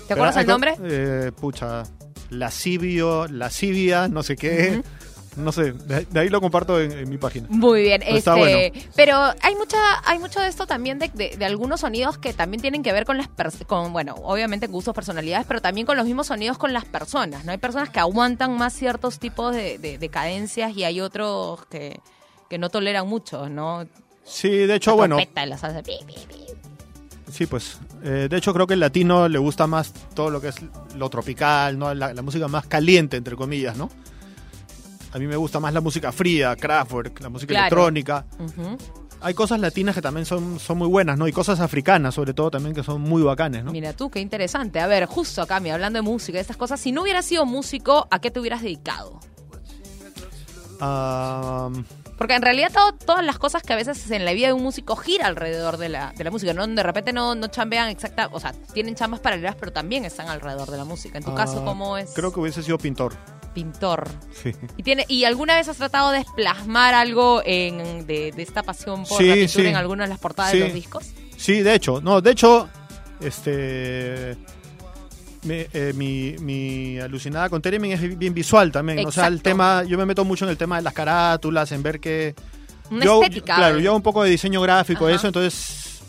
¿Te 0.07 0.15
acuerdas 0.15 0.37
el 0.37 0.47
nombre? 0.47 0.77
Eh, 0.83 1.33
pucha. 1.41 1.85
Lascivio, 2.31 3.29
Lascivia, 3.29 4.09
no 4.09 4.23
sé 4.23 4.37
qué. 4.37 4.83
No 5.37 5.51
sé, 5.51 5.73
de, 5.73 6.05
de 6.05 6.21
ahí 6.21 6.29
lo 6.29 6.41
comparto 6.43 6.79
en, 6.81 6.93
en 6.93 7.09
mi 7.09 7.17
página. 7.17 7.47
Muy 7.51 7.83
bien, 7.83 8.03
Pero 8.05 8.17
está 8.19 8.37
este, 8.39 8.71
bueno. 8.71 8.87
pero 8.95 9.17
hay 9.41 9.55
mucha, 9.57 9.79
hay 10.05 10.19
mucho 10.19 10.41
de 10.41 10.49
esto 10.49 10.67
también 10.67 10.99
de, 10.99 11.09
de- 11.09 11.37
de 11.39 11.45
algunos 11.47 11.81
sonidos 11.81 12.19
que 12.19 12.35
también 12.35 12.61
tienen 12.61 12.83
que 12.83 12.93
ver 12.93 13.07
con 13.07 13.17
las 13.17 13.29
con, 13.67 13.93
bueno, 13.95 14.15
obviamente 14.23 14.67
gustos, 14.67 14.95
personalidades, 14.95 15.47
pero 15.47 15.63
también 15.63 15.87
con 15.87 15.97
los 15.97 16.05
mismos 16.05 16.27
sonidos 16.27 16.59
con 16.59 16.73
las 16.75 16.85
personas, 16.85 17.45
¿no? 17.47 17.53
Hay 17.53 17.59
personas 17.59 17.89
que 17.89 17.99
aguantan 18.01 18.57
más 18.59 18.75
ciertos 18.75 19.19
tipos 19.19 19.55
de, 19.55 19.79
de- 19.79 19.97
de 19.99 20.09
cadencias 20.11 20.77
y 20.77 20.85
hay 20.85 21.01
otros 21.01 21.65
que, 21.67 21.99
que 22.51 22.59
no 22.59 22.69
toleran 22.69 23.09
mucho, 23.09 23.49
¿no? 23.49 23.87
Sí, 24.25 24.51
de 24.51 24.75
hecho, 24.77 24.95
bueno, 24.97 25.17
pi, 25.17 25.25
pi, 25.27 26.15
pi. 26.29 26.35
Sí, 27.33 27.47
pues. 27.47 27.79
eh, 28.05 28.27
de 28.31 28.37
hecho, 28.37 28.53
creo 28.53 28.67
que 28.67 28.75
el 28.75 28.81
latino 28.81 29.27
le 29.29 29.39
gusta 29.39 29.67
más 29.67 29.93
todo 30.15 30.29
lo 30.29 30.41
que 30.43 30.49
es 30.49 30.57
lo 30.97 31.09
tropical, 31.09 31.79
¿no? 31.79 31.95
La, 31.95 32.13
la 32.13 32.21
música 32.23 32.47
más 32.49 32.67
caliente, 32.67 33.17
entre 33.17 33.35
comillas, 33.37 33.77
¿no? 33.79 33.89
A 35.13 35.19
mí 35.19 35.27
me 35.27 35.37
gusta 35.37 35.61
más 35.61 35.73
la 35.75 35.81
música 35.81 36.11
fría, 36.13 36.57
Kraftwerk, 36.57 37.21
la 37.21 37.29
música 37.29 37.51
Claro. 37.53 37.67
electrónica. 37.67 38.25
Hay 39.21 39.35
cosas 39.35 39.61
latinas 39.61 39.95
que 39.95 40.03
también 40.03 40.27
son, 40.27 40.59
son 40.59 40.79
muy 40.79 40.89
buenas, 40.89 41.17
¿no? 41.17 41.29
Y 41.29 41.33
cosas 41.33 41.61
africanas, 41.61 42.15
sobre 42.15 42.35
todo, 42.35 42.51
también 42.51 42.75
que 42.75 42.83
son 42.83 43.01
muy 43.03 43.23
bacanes, 43.23 43.63
¿no? 43.63 43.71
Mira 43.71 43.93
tú, 43.93 44.11
qué 44.11 44.19
interesante. 44.21 44.81
A 44.81 44.87
ver, 44.89 45.07
justo 45.07 45.43
acá, 45.43 45.61
mira, 45.61 45.75
hablando 45.77 45.99
de 45.99 46.03
música, 46.03 46.39
de 46.39 46.41
estas 46.43 46.57
cosas, 46.57 46.81
si 46.81 46.91
no 46.93 47.03
hubieras 47.03 47.25
sido 47.25 47.47
músico, 47.47 48.09
¿a 48.11 48.21
qué 48.21 48.31
te 48.33 48.41
hubieras 48.41 48.63
dedicado? 48.63 49.21
Ah, 50.81 51.71
Porque 52.19 52.35
en 52.35 52.43
realidad 52.43 52.71
todo- 52.73 52.93
todas 52.93 53.25
las 53.25 53.39
cosas 53.39 53.63
que 53.63 53.73
a 53.73 53.77
veces 53.77 54.11
en 54.11 54.25
la 54.25 54.33
vida 54.33 54.49
de 54.49 54.53
un 54.53 54.63
músico 54.63 54.97
gira 54.97 55.27
alrededor 55.27 55.77
de 55.77 55.89
la, 55.89 56.13
de 56.17 56.25
la 56.25 56.31
música, 56.31 56.53
¿no? 56.55 56.67
De 56.67 56.83
repente 56.83 57.13
no, 57.13 57.35
no 57.35 57.47
chambean 57.49 57.89
exacta, 57.89 58.29
o 58.33 58.41
sea, 58.41 58.53
tienen 58.73 58.95
chambas 58.95 59.21
paralelas, 59.21 59.57
pero 59.57 59.73
también 59.73 60.05
están 60.05 60.29
alrededor 60.29 60.71
de 60.71 60.77
la 60.79 60.85
música. 60.85 61.19
En 61.19 61.25
tu 61.25 61.31
ah, 61.33 61.35
caso, 61.37 61.65
¿cómo 61.65 61.97
es? 61.97 62.13
Creo 62.15 62.33
que 62.33 62.41
hubiese 62.41 62.63
sido 62.63 62.79
pintor. 62.79 63.15
Pintor. 63.55 64.09
Sí. 64.43 64.53
¿Y, 64.77 64.83
tiene, 64.83 65.05
¿Y 65.09 65.25
alguna 65.25 65.57
vez 65.57 65.69
has 65.69 65.77
tratado 65.77 66.11
de 66.11 66.25
plasmar 66.37 66.95
algo 66.95 67.43
en, 67.45 68.07
de, 68.07 68.33
de 68.33 68.43
esta 68.43 68.63
pasión 68.63 69.05
por 69.05 69.19
Sí, 69.19 69.27
la 69.27 69.35
pintura 69.35 69.65
sí. 69.65 69.71
en 69.71 69.77
alguna 69.77 70.05
de 70.05 70.11
las 70.11 70.19
portadas 70.19 70.53
de 70.53 70.61
los 70.61 70.75
discos? 70.75 71.05
Sí, 71.37 71.61
de 71.61 71.75
hecho, 71.75 72.01
no, 72.01 72.21
de 72.21 72.31
hecho, 72.31 72.69
este. 73.21 74.37
mi, 75.43 75.65
eh, 75.73 75.93
mi, 75.95 76.37
mi 76.41 76.99
alucinada 77.01 77.49
con 77.49 77.61
Teremin 77.61 77.93
es 77.93 78.19
bien 78.19 78.35
visual 78.35 78.71
también. 78.71 79.05
O 79.07 79.11
sea, 79.13 79.27
el 79.27 79.43
tema, 79.43 79.83
yo 79.85 79.99
me 79.99 80.07
meto 80.07 80.25
mucho 80.25 80.45
en 80.45 80.51
el 80.51 80.57
tema 80.57 80.77
de 80.77 80.83
las 80.83 80.93
carátulas, 80.95 81.73
en 81.73 81.83
ver 81.83 82.01
que. 82.01 82.35
Una 82.91 83.05
yo, 83.05 83.23
estética. 83.23 83.57
Claro, 83.57 83.79
yo 83.79 83.91
hago 83.91 83.97
un 83.97 84.03
poco 84.03 84.23
de 84.23 84.31
diseño 84.31 84.61
gráfico, 84.61 85.07
Ajá. 85.07 85.17
eso, 85.17 85.27
entonces. 85.27 86.01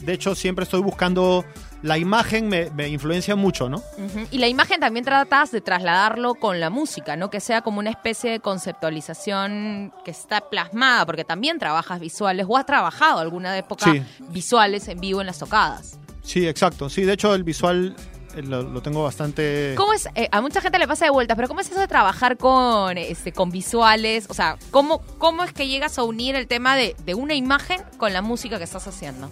De 0.00 0.12
hecho, 0.12 0.34
siempre 0.34 0.64
estoy 0.64 0.80
buscando. 0.82 1.44
La 1.82 1.98
imagen 1.98 2.48
me, 2.48 2.70
me 2.70 2.86
influencia 2.88 3.34
mucho, 3.34 3.68
¿no? 3.68 3.82
Y 4.30 4.38
la 4.38 4.46
imagen 4.46 4.78
también 4.78 5.04
tratas 5.04 5.50
de 5.50 5.60
trasladarlo 5.60 6.34
con 6.36 6.60
la 6.60 6.70
música, 6.70 7.16
¿no? 7.16 7.28
Que 7.28 7.40
sea 7.40 7.62
como 7.62 7.80
una 7.80 7.90
especie 7.90 8.30
de 8.30 8.38
conceptualización 8.40 9.92
que 10.04 10.10
está 10.12 10.48
plasmada, 10.48 11.04
porque 11.06 11.24
también 11.24 11.58
trabajas 11.58 11.98
visuales 12.00 12.46
o 12.48 12.56
has 12.56 12.66
trabajado 12.66 13.18
alguna 13.18 13.56
época 13.58 13.92
Sí. 13.92 14.02
visuales 14.28 14.86
en 14.88 15.00
vivo 15.00 15.20
en 15.20 15.26
las 15.26 15.38
tocadas. 15.38 15.98
Sí, 16.22 16.46
exacto. 16.46 16.88
Sí, 16.88 17.02
de 17.02 17.14
hecho, 17.14 17.34
el 17.34 17.42
visual 17.42 17.96
eh, 18.36 18.42
lo, 18.42 18.62
lo 18.62 18.80
tengo 18.80 19.02
bastante. 19.02 19.74
¿Cómo 19.76 19.92
es? 19.92 20.08
eh, 20.14 20.28
a 20.30 20.40
mucha 20.40 20.60
gente 20.60 20.78
le 20.78 20.86
pasa 20.86 21.04
de 21.04 21.10
vuelta, 21.10 21.34
pero 21.34 21.48
¿cómo 21.48 21.60
es 21.60 21.70
eso 21.70 21.80
de 21.80 21.88
trabajar 21.88 22.36
con, 22.36 22.96
este, 22.96 23.32
con 23.32 23.50
visuales? 23.50 24.26
O 24.30 24.34
sea, 24.34 24.56
¿cómo, 24.70 25.00
¿cómo 25.18 25.42
es 25.42 25.52
que 25.52 25.66
llegas 25.66 25.98
a 25.98 26.04
unir 26.04 26.36
el 26.36 26.46
tema 26.46 26.76
de, 26.76 26.94
de 27.04 27.14
una 27.14 27.34
imagen 27.34 27.82
con 27.98 28.12
la 28.12 28.22
música 28.22 28.58
que 28.58 28.64
estás 28.64 28.86
haciendo? 28.86 29.28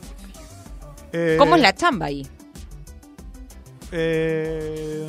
eh, 1.12 1.36
¿Cómo 1.38 1.54
es 1.56 1.62
la 1.62 1.74
chamba 1.74 2.06
ahí? 2.06 2.26
Eh, 3.92 5.06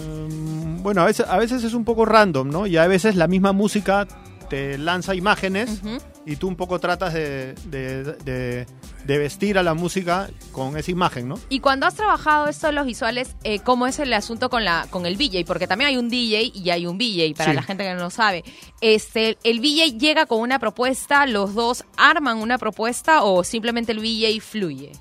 bueno, 0.81 1.01
a 1.01 1.05
veces, 1.05 1.25
a 1.27 1.37
veces 1.37 1.63
es 1.63 1.73
un 1.73 1.85
poco 1.85 2.05
random, 2.05 2.49
¿no? 2.49 2.67
Y 2.67 2.77
a 2.77 2.87
veces 2.87 3.15
la 3.15 3.27
misma 3.27 3.51
música 3.51 4.07
te 4.49 4.77
lanza 4.77 5.15
imágenes 5.15 5.81
y 6.25 6.35
tú 6.35 6.47
un 6.49 6.55
poco 6.57 6.79
tratas 6.79 7.13
de, 7.13 7.53
de- 7.65 8.03
de- 8.03 8.65
de 9.05 9.17
vestir 9.17 9.57
a 9.57 9.63
la 9.63 9.73
música 9.73 10.29
con 10.51 10.77
esa 10.77 10.91
imagen, 10.91 11.27
¿no? 11.29 11.39
Y 11.49 11.59
cuando 11.61 11.85
has 11.87 11.95
trabajado 11.95 12.47
esto 12.47 12.67
de 12.67 12.73
los 12.73 12.85
visuales, 12.85 13.35
eh, 13.43 13.59
¿cómo 13.59 13.87
es 13.87 13.97
el 13.99 14.13
asunto 14.13 14.49
con 14.49 14.63
la 14.65 14.85
con 14.91 15.05
el 15.07 15.15
VJ? 15.15 15.45
Porque 15.47 15.67
también 15.67 15.87
hay 15.89 15.97
un 15.97 16.09
DJ 16.09 16.51
y 16.53 16.69
hay 16.69 16.85
un 16.85 16.97
VJ, 16.97 17.33
para 17.35 17.51
Sí. 17.51 17.55
la 17.55 17.63
gente 17.63 17.83
que 17.83 17.93
no 17.93 17.99
lo 18.01 18.09
sabe. 18.11 18.43
Este, 18.81 19.37
¿El 19.43 19.59
VJ 19.59 19.97
llega 19.97 20.25
con 20.27 20.39
una 20.41 20.59
propuesta, 20.59 21.25
los 21.25 21.55
dos 21.55 21.83
arman 21.97 22.37
una 22.37 22.57
propuesta 22.59 23.23
o 23.23 23.43
simplemente 23.43 23.91
el 23.93 23.99
VJ 23.99 24.39
fluye? 24.41 24.91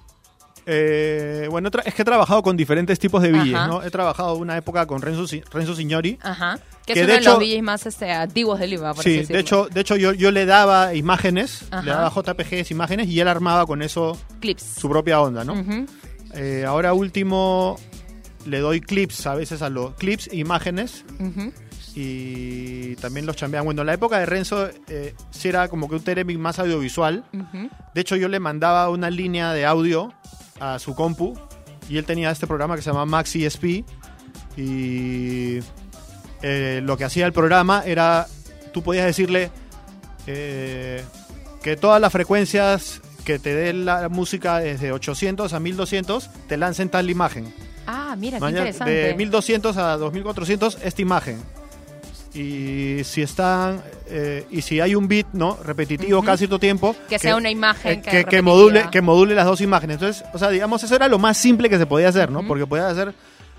Eh, 0.67 1.49
bueno, 1.50 1.71
es 1.85 1.95
que 1.95 2.02
he 2.02 2.05
trabajado 2.05 2.43
con 2.43 2.57
diferentes 2.57 2.99
tipos 2.99 3.23
de 3.23 3.31
Ajá. 3.55 3.67
¿no? 3.67 3.83
He 3.83 3.90
trabajado 3.90 4.35
una 4.37 4.57
época 4.57 4.87
con 4.87 5.00
Renzo, 5.02 5.26
Si- 5.26 5.43
Renzo 5.52 5.75
Signori. 5.75 6.19
Ajá. 6.23 6.59
Que, 6.87 6.95
Que 6.95 7.00
es 7.00 7.07
de 7.07 7.12
uno 7.12 7.12
de, 7.14 7.19
hecho- 7.21 7.31
los 7.31 7.38
VJs 7.40 7.62
más 7.62 7.87
este, 7.87 8.12
antiguos 8.12 8.59
de 8.61 8.67
Lima, 8.67 8.90
por 8.95 9.00
así 9.00 9.11
Sí, 9.11 9.11
de 9.11 9.19
decirlo. 9.21 9.40
hecho, 9.40 9.69
de 9.73 9.81
hecho 9.81 9.97
yo, 9.97 10.12
yo 10.12 10.31
le 10.31 10.45
daba 10.47 10.95
imágenes, 10.95 11.64
Ajá. 11.71 11.83
le 11.83 11.90
daba 11.90 12.11
JPGs, 12.11 12.71
imágenes, 12.71 13.09
y 13.09 13.21
él 13.21 13.29
armaba 13.29 13.67
con 13.67 13.83
eso 13.83 14.19
Clips. 14.40 14.62
su 14.79 14.88
propia 14.88 15.21
onda, 15.21 15.45
¿no? 15.45 15.55
Eh, 16.35 16.64
ahora 16.67 16.93
último 16.93 17.76
le 18.47 18.61
doy 18.61 18.81
clips 18.81 19.26
a 19.26 19.35
veces 19.35 19.62
a 19.62 19.69
los 19.69 19.95
clips 19.95 20.29
e 20.33 20.37
imágenes 20.37 21.05
y 21.95 22.95
también 22.97 23.26
los 23.26 23.37
chambean. 23.37 23.64
Bueno, 23.64 23.83
en 23.83 23.87
la 23.87 23.95
época 23.95 24.19
de 24.19 24.26
Renzo 24.26 24.69
eh, 24.88 25.14
sí 25.31 25.49
era 25.49 25.69
como 25.69 25.88
que 25.88 25.97
un 25.97 26.02
Teremin 26.02 26.40
más 26.40 26.59
audiovisual. 26.59 27.25
De 27.95 28.00
hecho, 28.00 28.17
yo 28.17 28.29
le 28.29 28.40
mandaba 28.40 28.88
una 28.90 29.11
línea 29.11 29.52
de 29.52 29.67
audio 29.67 30.12
a 30.61 30.79
su 30.79 30.95
compu 30.95 31.35
y 31.88 31.99
él 31.99 32.05
tenía 32.05 32.31
este 32.31 32.47
programa 32.47 32.76
que 32.76 32.83
se 32.83 32.90
llama 32.90 33.07
Max 33.07 33.35
ESP 33.35 33.85
y 34.57 35.59
eh, 36.43 36.81
lo 36.83 36.97
que 36.97 37.05
hacía 37.05 37.26
el 37.26 37.33
programa 37.33 37.83
era, 37.85 38.26
tú 38.73 38.83
podías 38.83 39.07
decirle 39.07 39.50
eh, 40.26 41.02
que 41.62 41.76
todas 41.76 42.00
las 42.00 42.12
frecuencias 42.12 43.00
que 43.25 43.38
te 43.38 43.55
dé 43.55 43.73
la 43.73 44.09
música 44.09 44.59
desde 44.59 44.93
800 44.93 45.52
a 45.52 45.61
1200 45.61 46.31
te 46.49 46.57
lancen 46.57 46.88
tal 46.88 47.11
imagen. 47.11 47.52
Ah, 47.87 48.14
mira, 48.17 48.38
qué 48.38 48.40
Mañana, 48.40 48.61
interesante. 48.69 48.93
de 48.93 49.14
1200 49.14 49.76
a 49.76 49.97
2400 49.97 50.79
esta 50.83 51.02
imagen. 51.02 51.43
Y 52.33 53.03
si 53.05 53.23
están 53.23 53.83
eh, 54.07 54.47
y 54.51 54.63
si 54.63 54.81
hay 54.81 54.95
un 54.95 55.09
beat, 55.09 55.27
¿no? 55.33 55.59
repetitivo 55.65 56.19
Ujú. 56.19 56.27
cada 56.27 56.37
cierto 56.37 56.59
tiempo 56.61 56.95
Que 57.09 57.19
sea 57.19 57.35
una 57.35 57.51
imagen 57.51 58.03
eh, 58.07 58.25
que 58.25 58.43
module 58.43 58.87
que 58.93 59.01
module 59.01 59.35
las 59.35 59.47
dos 59.47 59.61
imágenes. 59.61 59.95
Entonces, 59.95 60.25
o 60.33 60.39
sea, 60.39 60.49
digamos 60.51 60.83
eso 60.83 60.95
era 60.95 61.09
lo 61.09 61.19
más 61.19 61.37
simple 61.37 61.69
que 61.69 61.79
se 61.79 61.87
podía 61.87 62.09
hacer, 62.09 62.31
¿no? 62.31 62.47
Porque 62.47 62.67
podías 62.67 62.93
hacer 62.93 63.15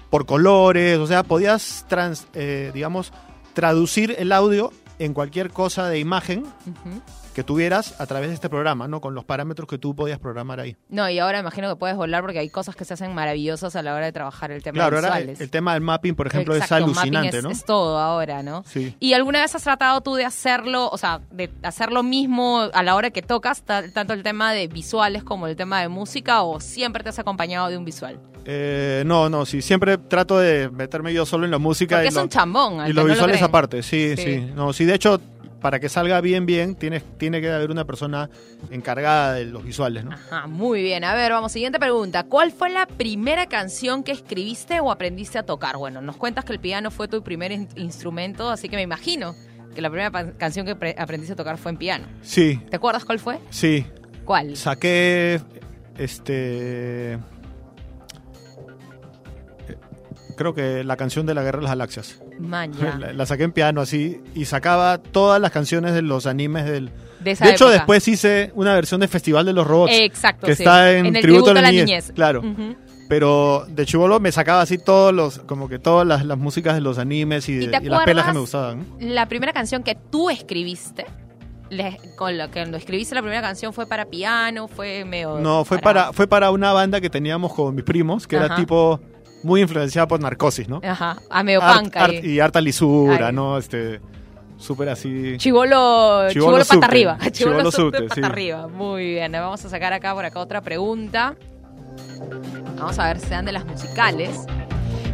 por 0.09 0.25
colores, 0.25 0.97
o 0.99 1.07
sea, 1.07 1.23
podías 1.23 1.85
trans, 1.87 2.27
eh, 2.33 2.71
digamos 2.73 3.11
traducir 3.53 4.15
el 4.17 4.31
audio 4.31 4.71
en 4.99 5.13
cualquier 5.13 5.49
cosa 5.51 5.89
de 5.89 5.99
imagen 5.99 6.41
Ujú. 6.41 7.01
Que 7.33 7.43
tuvieras 7.43 7.99
a 7.99 8.05
través 8.07 8.29
de 8.29 8.35
este 8.35 8.49
programa, 8.49 8.87
¿no? 8.87 8.99
Con 9.01 9.15
los 9.15 9.23
parámetros 9.23 9.67
que 9.69 9.77
tú 9.77 9.95
podías 9.95 10.19
programar 10.19 10.59
ahí. 10.59 10.75
No, 10.89 11.09
y 11.09 11.17
ahora 11.19 11.39
imagino 11.39 11.69
que 11.69 11.75
puedes 11.77 11.95
volar 11.95 12.21
porque 12.21 12.39
hay 12.39 12.49
cosas 12.49 12.75
que 12.75 12.83
se 12.83 12.93
hacen 12.93 13.13
maravillosas 13.15 13.75
a 13.75 13.81
la 13.81 13.95
hora 13.95 14.05
de 14.05 14.11
trabajar 14.11 14.51
el 14.51 14.61
tema 14.63 14.75
Claro, 14.75 14.99
de 15.01 15.07
ahora 15.07 15.17
visuales. 15.19 15.41
el 15.41 15.49
tema 15.49 15.73
del 15.73 15.81
mapping, 15.81 16.13
por 16.15 16.27
ejemplo, 16.27 16.53
Exacto, 16.55 16.75
es 16.91 16.97
alucinante, 16.97 17.37
es, 17.37 17.43
¿no? 17.43 17.49
es 17.51 17.63
todo 17.63 17.97
ahora, 17.99 18.43
¿no? 18.43 18.63
Sí. 18.67 18.95
¿Y 18.99 19.13
alguna 19.13 19.39
vez 19.41 19.55
has 19.55 19.63
tratado 19.63 20.01
tú 20.01 20.15
de 20.15 20.25
hacerlo, 20.25 20.89
o 20.89 20.97
sea, 20.97 21.21
de 21.31 21.49
hacer 21.63 21.91
lo 21.91 22.03
mismo 22.03 22.69
a 22.73 22.83
la 22.83 22.95
hora 22.95 23.11
que 23.11 23.21
tocas, 23.21 23.61
ta- 23.63 23.89
tanto 23.91 24.13
el 24.13 24.23
tema 24.23 24.51
de 24.53 24.67
visuales 24.67 25.23
como 25.23 25.47
el 25.47 25.55
tema 25.55 25.79
de 25.81 25.87
música, 25.87 26.41
o 26.43 26.59
siempre 26.59 27.01
te 27.03 27.09
has 27.09 27.19
acompañado 27.19 27.69
de 27.69 27.77
un 27.77 27.85
visual? 27.85 28.19
Eh, 28.43 29.03
no, 29.05 29.29
no, 29.29 29.45
sí, 29.45 29.61
siempre 29.61 29.99
trato 29.99 30.39
de 30.39 30.67
meterme 30.71 31.13
yo 31.13 31.27
solo 31.27 31.45
en 31.45 31.51
la 31.51 31.59
música 31.59 31.97
Porque 31.97 32.05
y, 32.05 32.07
es 32.09 32.15
lo- 32.15 32.23
un 32.23 32.29
chambón. 32.29 32.73
y 32.87 32.91
los 32.91 32.95
no 32.95 33.01
lo 33.03 33.07
visuales 33.13 33.41
aparte, 33.43 33.83
sí, 33.83 34.15
Sí. 34.17 34.23
sí, 34.23 34.51
No, 34.55 34.73
sí, 34.73 34.85
de 34.85 34.95
hecho, 34.95 35.21
para 35.61 35.79
que 35.79 35.89
salga 35.89 36.19
bien, 36.21 36.45
bien, 36.47 36.75
tiene, 36.75 36.99
tiene 36.99 37.39
que 37.39 37.51
haber 37.51 37.69
una 37.71 37.85
persona 37.85 38.29
encargada 38.71 39.33
de 39.35 39.45
los 39.45 39.63
visuales, 39.63 40.03
¿no? 40.03 40.11
Ajá, 40.11 40.47
muy 40.47 40.81
bien. 40.81 41.03
A 41.03 41.13
ver, 41.13 41.31
vamos, 41.31 41.51
siguiente 41.51 41.77
pregunta. 41.79 42.23
¿Cuál 42.23 42.51
fue 42.51 42.69
la 42.71 42.87
primera 42.87 43.45
canción 43.45 44.03
que 44.03 44.11
escribiste 44.11 44.79
o 44.79 44.91
aprendiste 44.91 45.37
a 45.37 45.43
tocar? 45.43 45.77
Bueno, 45.77 46.01
nos 46.01 46.17
cuentas 46.17 46.45
que 46.45 46.53
el 46.53 46.59
piano 46.59 46.89
fue 46.91 47.07
tu 47.07 47.21
primer 47.23 47.51
in- 47.51 47.69
instrumento, 47.75 48.49
así 48.49 48.67
que 48.69 48.75
me 48.75 48.81
imagino 48.81 49.35
que 49.75 49.81
la 49.81 49.89
primera 49.89 50.33
canción 50.37 50.65
que 50.65 50.75
pre- 50.75 50.95
aprendiste 50.97 51.33
a 51.33 51.35
tocar 51.37 51.57
fue 51.57 51.71
en 51.71 51.77
piano. 51.77 52.07
Sí, 52.21 52.59
¿Te 52.69 52.75
acuerdas 52.75 53.05
cuál 53.05 53.19
fue? 53.19 53.39
sí. 53.51 53.85
¿Cuál? 54.25 54.55
Saqué, 54.55 55.41
este... 55.97 57.13
eh, 57.13 57.19
Creo 60.37 60.53
que 60.53 60.83
la 60.83 60.95
canción 60.97 61.25
de 61.25 61.33
la 61.33 61.43
Guerra 61.43 61.57
de 61.59 61.63
las 61.63 61.71
Galaxias. 61.71 62.20
Man, 62.39 62.73
ya. 62.79 62.97
La, 62.97 63.13
la 63.13 63.25
saqué 63.25 63.43
en 63.43 63.51
piano 63.51 63.81
así 63.81 64.21
y 64.35 64.45
sacaba 64.45 64.97
todas 64.97 65.39
las 65.41 65.51
canciones 65.51 65.93
de 65.93 66.01
los 66.01 66.25
animes 66.25 66.65
del... 66.65 66.89
De, 67.19 67.31
esa 67.31 67.45
De 67.45 67.51
hecho, 67.51 67.65
época. 67.65 67.77
después 67.77 68.07
hice 68.07 68.51
una 68.55 68.73
versión 68.73 68.99
de 69.01 69.07
Festival 69.07 69.45
de 69.45 69.53
los 69.53 69.67
Robots. 69.67 69.93
Exacto, 69.93 70.47
que 70.47 70.55
sí. 70.55 70.63
está 70.63 70.91
en, 70.97 71.05
el 71.07 71.21
tributo, 71.21 71.45
tributo 71.45 71.51
a 71.51 71.61
la 71.61 71.71
niñez. 71.71 72.11
Claro. 72.15 72.41
Pero 73.07 73.65
de 73.67 73.85
chivolo 73.85 74.19
me 74.19 74.31
sacaba 74.31 74.61
así 74.61 74.77
todos 74.77 75.13
los, 75.13 75.39
como 75.39 75.67
que 75.67 75.79
todas 75.79 76.07
las, 76.07 76.25
las 76.25 76.37
músicas 76.37 76.75
de 76.75 76.81
los 76.81 76.97
animes 76.97 77.49
y, 77.49 77.53
¿Y 77.53 77.67
de- 77.67 77.79
y 77.83 77.89
las 77.89 78.03
pelas 78.05 78.25
que 78.25 78.33
me 78.33 78.39
gustaban. 78.39 78.85
La 78.99 79.27
primera 79.27 79.51
canción 79.53 79.83
que 79.83 79.95
tú 79.95 80.29
escribiste, 80.29 81.05
le- 81.69 81.97
con 82.17 82.37
la 82.37 82.49
que 82.49 82.65
lo 82.65 82.77
escribiste 82.77 83.13
la 83.13 83.21
primera 83.21 83.41
canción 83.41 83.73
fue 83.73 83.85
para 83.85 84.05
piano, 84.05 84.67
fue 84.69 85.03
medio... 85.03 85.39
No, 85.39 85.65
fue 85.65 85.79
para, 85.79 86.13
fue 86.13 86.25
para 86.25 86.51
una 86.51 86.71
banda 86.71 87.01
que 87.01 87.09
teníamos 87.09 87.53
con 87.53 87.75
mis 87.75 87.83
primos, 87.83 88.25
que 88.27 88.37
Ajá. 88.37 88.45
era 88.45 88.55
tipo 88.55 88.99
muy 89.43 89.61
influenciada 89.61 90.07
por 90.07 90.19
narcosis, 90.19 90.67
¿no? 90.69 90.81
Ajá, 90.83 91.17
a 91.29 91.43
medio 91.43 91.61
Art- 91.61 92.23
y 92.23 92.39
harta 92.39 92.61
lisura, 92.61 93.27
Ay. 93.27 93.33
¿no? 93.33 93.57
Este, 93.57 93.99
súper 94.57 94.89
así. 94.89 95.35
Chivolo, 95.37 96.29
chivolo, 96.29 96.63
Chibolo 96.63 96.65
pata 96.65 96.85
arriba. 96.87 97.17
Chivolo, 97.31 97.31
Chibolo 97.57 97.71
subte, 97.71 97.97
subte, 97.97 98.09
pata 98.09 98.15
sí. 98.15 98.21
arriba. 98.23 98.67
Muy 98.67 99.05
bien, 99.13 99.31
vamos 99.31 99.63
a 99.65 99.69
sacar 99.69 99.93
acá 99.93 100.13
por 100.13 100.25
acá 100.25 100.39
otra 100.39 100.61
pregunta. 100.61 101.35
Vamos 102.77 102.97
a 102.99 103.07
ver 103.07 103.19
si 103.19 103.27
sean 103.27 103.45
de 103.45 103.51
las 103.51 103.65
musicales. 103.65 104.45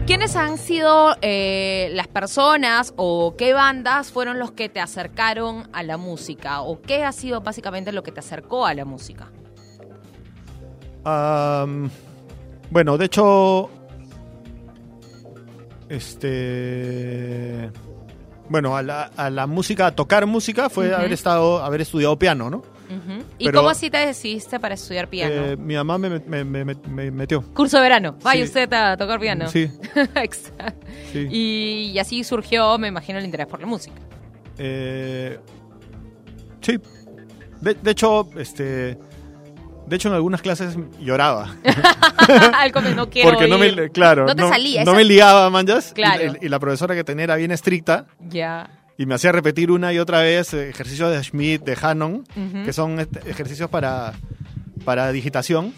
¿Quiénes 0.06 0.38
han 0.38 0.58
sido 0.58 1.18
eh, 1.22 1.90
las 1.94 2.08
personas 2.08 2.94
o 2.96 3.36
qué 3.38 3.52
bandas 3.54 4.10
fueron 4.14 4.40
los 4.40 4.52
que 4.52 4.70
te 4.70 4.80
acercaron 4.80 5.68
a 5.74 5.84
la 5.84 5.98
música? 5.98 6.62
¿O 6.62 6.80
qué 6.82 7.04
ha 7.04 7.12
sido 7.12 7.42
básicamente 7.42 7.92
lo 7.92 8.04
que 8.04 8.14
te 8.14 8.22
acercó 8.22 8.66
a 8.66 8.74
la 8.74 8.86
música? 8.86 9.28
Bueno, 12.70 12.98
de 12.98 13.06
hecho, 13.06 13.70
este, 15.90 17.72
bueno, 18.50 18.76
a 18.78 18.82
la, 18.82 19.04
a 19.16 19.30
la 19.30 19.48
música, 19.48 19.88
a 19.88 19.96
tocar 19.96 20.26
música 20.26 20.70
fue 20.70 20.94
haber 20.94 21.12
estado, 21.14 21.64
haber 21.64 21.82
estudiado 21.82 22.18
piano, 22.18 22.50
¿no? 22.50 22.64
¿Y 23.38 23.46
Pero- 23.46 23.60
cómo 23.60 23.70
así 23.70 23.90
te 23.90 23.98
decidiste 23.98 24.60
para 24.62 24.76
estudiar 24.76 25.10
piano? 25.10 25.34
Eh, 25.34 25.58
mi 25.58 25.76
mamá 25.76 25.98
me, 25.98 26.10
me- 26.22 26.44
me- 26.46 26.64
me- 26.64 26.76
me 26.76 27.12
metió. 27.12 27.42
Curso 27.54 27.78
de 27.78 27.84
verano. 27.84 28.16
Vaya 28.24 28.44
sí. 28.44 28.48
usted 28.48 28.72
a 28.72 28.96
tocar 28.96 29.20
piano. 29.20 29.50
Sí, 29.50 29.70
Exacto. 30.16 30.88
sí. 31.12 31.28
Y, 31.30 31.92
y 31.94 32.00
así 32.00 32.24
surgió, 32.24 32.78
me 32.78 32.88
imagino, 32.88 33.20
el 33.20 33.26
interés 33.26 33.48
por 33.48 33.60
la 33.60 33.66
música. 33.68 33.98
Eh, 34.58 35.38
sí. 36.62 36.80
De, 37.60 37.74
de 37.74 37.92
hecho, 37.92 38.30
este, 38.38 38.98
de 39.88 39.96
hecho 39.96 40.10
en 40.10 40.16
algunas 40.16 40.42
clases 40.42 40.78
lloraba. 41.00 41.56
Al 42.54 42.72
no 42.96 43.10
quiero 43.10 43.30
porque 43.30 43.48
no 43.48 43.64
ir. 43.64 43.76
me, 43.76 43.90
claro, 43.90 44.26
No 44.26 44.36
te 44.36 44.48
salía, 44.48 44.84
no 44.84 44.94
me 44.94 45.04
liaba, 45.04 45.50
manjas. 45.50 45.92
Y- 45.92 45.94
Claro. 45.96 46.34
Y, 46.42 46.46
y 46.46 46.50
la 46.50 46.60
profesora 46.60 46.94
que 46.96 47.04
tenía 47.04 47.24
era 47.26 47.36
bien 47.38 47.52
estricta 47.52 48.06
Ya. 48.30 48.70
y 48.98 49.06
me 49.06 49.16
hacía 49.16 49.32
repetir 49.32 49.72
una 49.72 49.94
y 49.94 50.00
otra 50.00 50.22
vez 50.22 50.54
eh, 50.54 50.70
ejercicios 50.70 51.12
de 51.12 51.24
Schmidt, 51.24 51.64
de 51.64 51.78
Hannon, 51.82 52.24
que 52.66 52.74
son 52.74 53.00
este, 53.00 53.30
ejercicios 53.30 53.70
para, 53.70 54.14
para 54.86 55.12
digitación. 55.12 55.74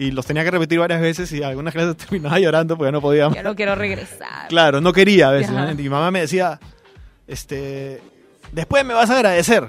Y 0.00 0.12
los 0.12 0.24
tenía 0.26 0.44
que 0.44 0.52
repetir 0.52 0.78
varias 0.78 1.00
veces 1.00 1.30
y 1.32 1.42
algunas 1.42 1.74
clases 1.74 1.96
terminaba 2.08 2.38
llorando 2.38 2.76
porque 2.78 2.92
no 2.92 3.00
podía. 3.00 3.28
Ya 3.30 3.42
no 3.42 3.54
quiero 3.56 3.74
regresar. 3.74 4.48
Claro, 4.48 4.80
no 4.80 4.92
quería 4.92 5.28
a 5.28 5.32
veces. 5.32 5.50
¿no? 5.52 5.70
Y 5.70 5.74
mi 5.74 5.88
mamá 5.88 6.10
me 6.12 6.20
decía, 6.20 6.58
este, 7.26 8.00
después 8.52 8.84
me 8.84 8.94
vas 8.94 9.10
a 9.10 9.16
agradecer. 9.16 9.68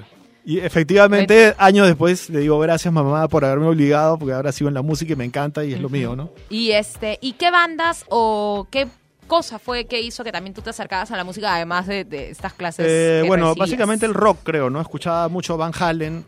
Y 0.50 0.58
efectivamente, 0.58 1.54
años 1.58 1.86
después 1.86 2.28
le 2.28 2.40
digo 2.40 2.58
gracias 2.58 2.92
mamá 2.92 3.28
por 3.28 3.44
haberme 3.44 3.68
obligado, 3.68 4.18
porque 4.18 4.32
ahora 4.32 4.50
sigo 4.50 4.66
en 4.66 4.74
la 4.74 4.82
música 4.82 5.12
y 5.12 5.16
me 5.16 5.24
encanta 5.24 5.64
y 5.64 5.74
es 5.74 5.80
lo 5.80 5.88
mío, 5.88 6.16
¿no? 6.16 6.32
Y 6.48 6.72
este, 6.72 7.20
¿y 7.20 7.34
qué 7.34 7.52
bandas 7.52 8.04
o 8.08 8.66
qué 8.68 8.88
cosa 9.28 9.60
fue 9.60 9.84
que 9.84 10.00
hizo 10.00 10.24
que 10.24 10.32
también 10.32 10.52
tú 10.52 10.60
te 10.60 10.70
acercabas 10.70 11.08
a 11.12 11.16
la 11.16 11.22
música, 11.22 11.54
además 11.54 11.86
de, 11.86 12.04
de 12.04 12.30
estas 12.30 12.52
clases? 12.52 12.84
Eh, 12.88 13.20
que 13.22 13.28
bueno, 13.28 13.50
recibías? 13.50 13.68
básicamente 13.68 14.06
el 14.06 14.14
rock, 14.14 14.38
creo, 14.42 14.70
¿no? 14.70 14.80
Escuchaba 14.80 15.28
mucho 15.28 15.56
Van 15.56 15.70
Halen. 15.72 16.24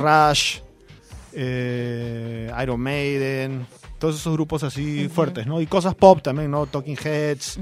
Rush, 0.00 0.60
eh, 1.34 2.50
Iron 2.62 2.80
Maiden, 2.80 3.66
todos 3.98 4.14
esos 4.14 4.32
grupos 4.32 4.62
así 4.62 5.10
fuertes, 5.10 5.46
¿no? 5.46 5.60
Y 5.60 5.66
cosas 5.66 5.94
pop 5.94 6.22
también, 6.22 6.50
¿no? 6.50 6.64
Talking 6.64 6.96
Heads, 6.96 7.60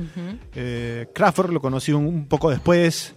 eh, 0.54 1.08
Kraftwerk 1.12 1.50
lo 1.50 1.60
conocí 1.60 1.90
un, 1.90 2.06
un 2.06 2.26
poco 2.26 2.50
después, 2.50 3.16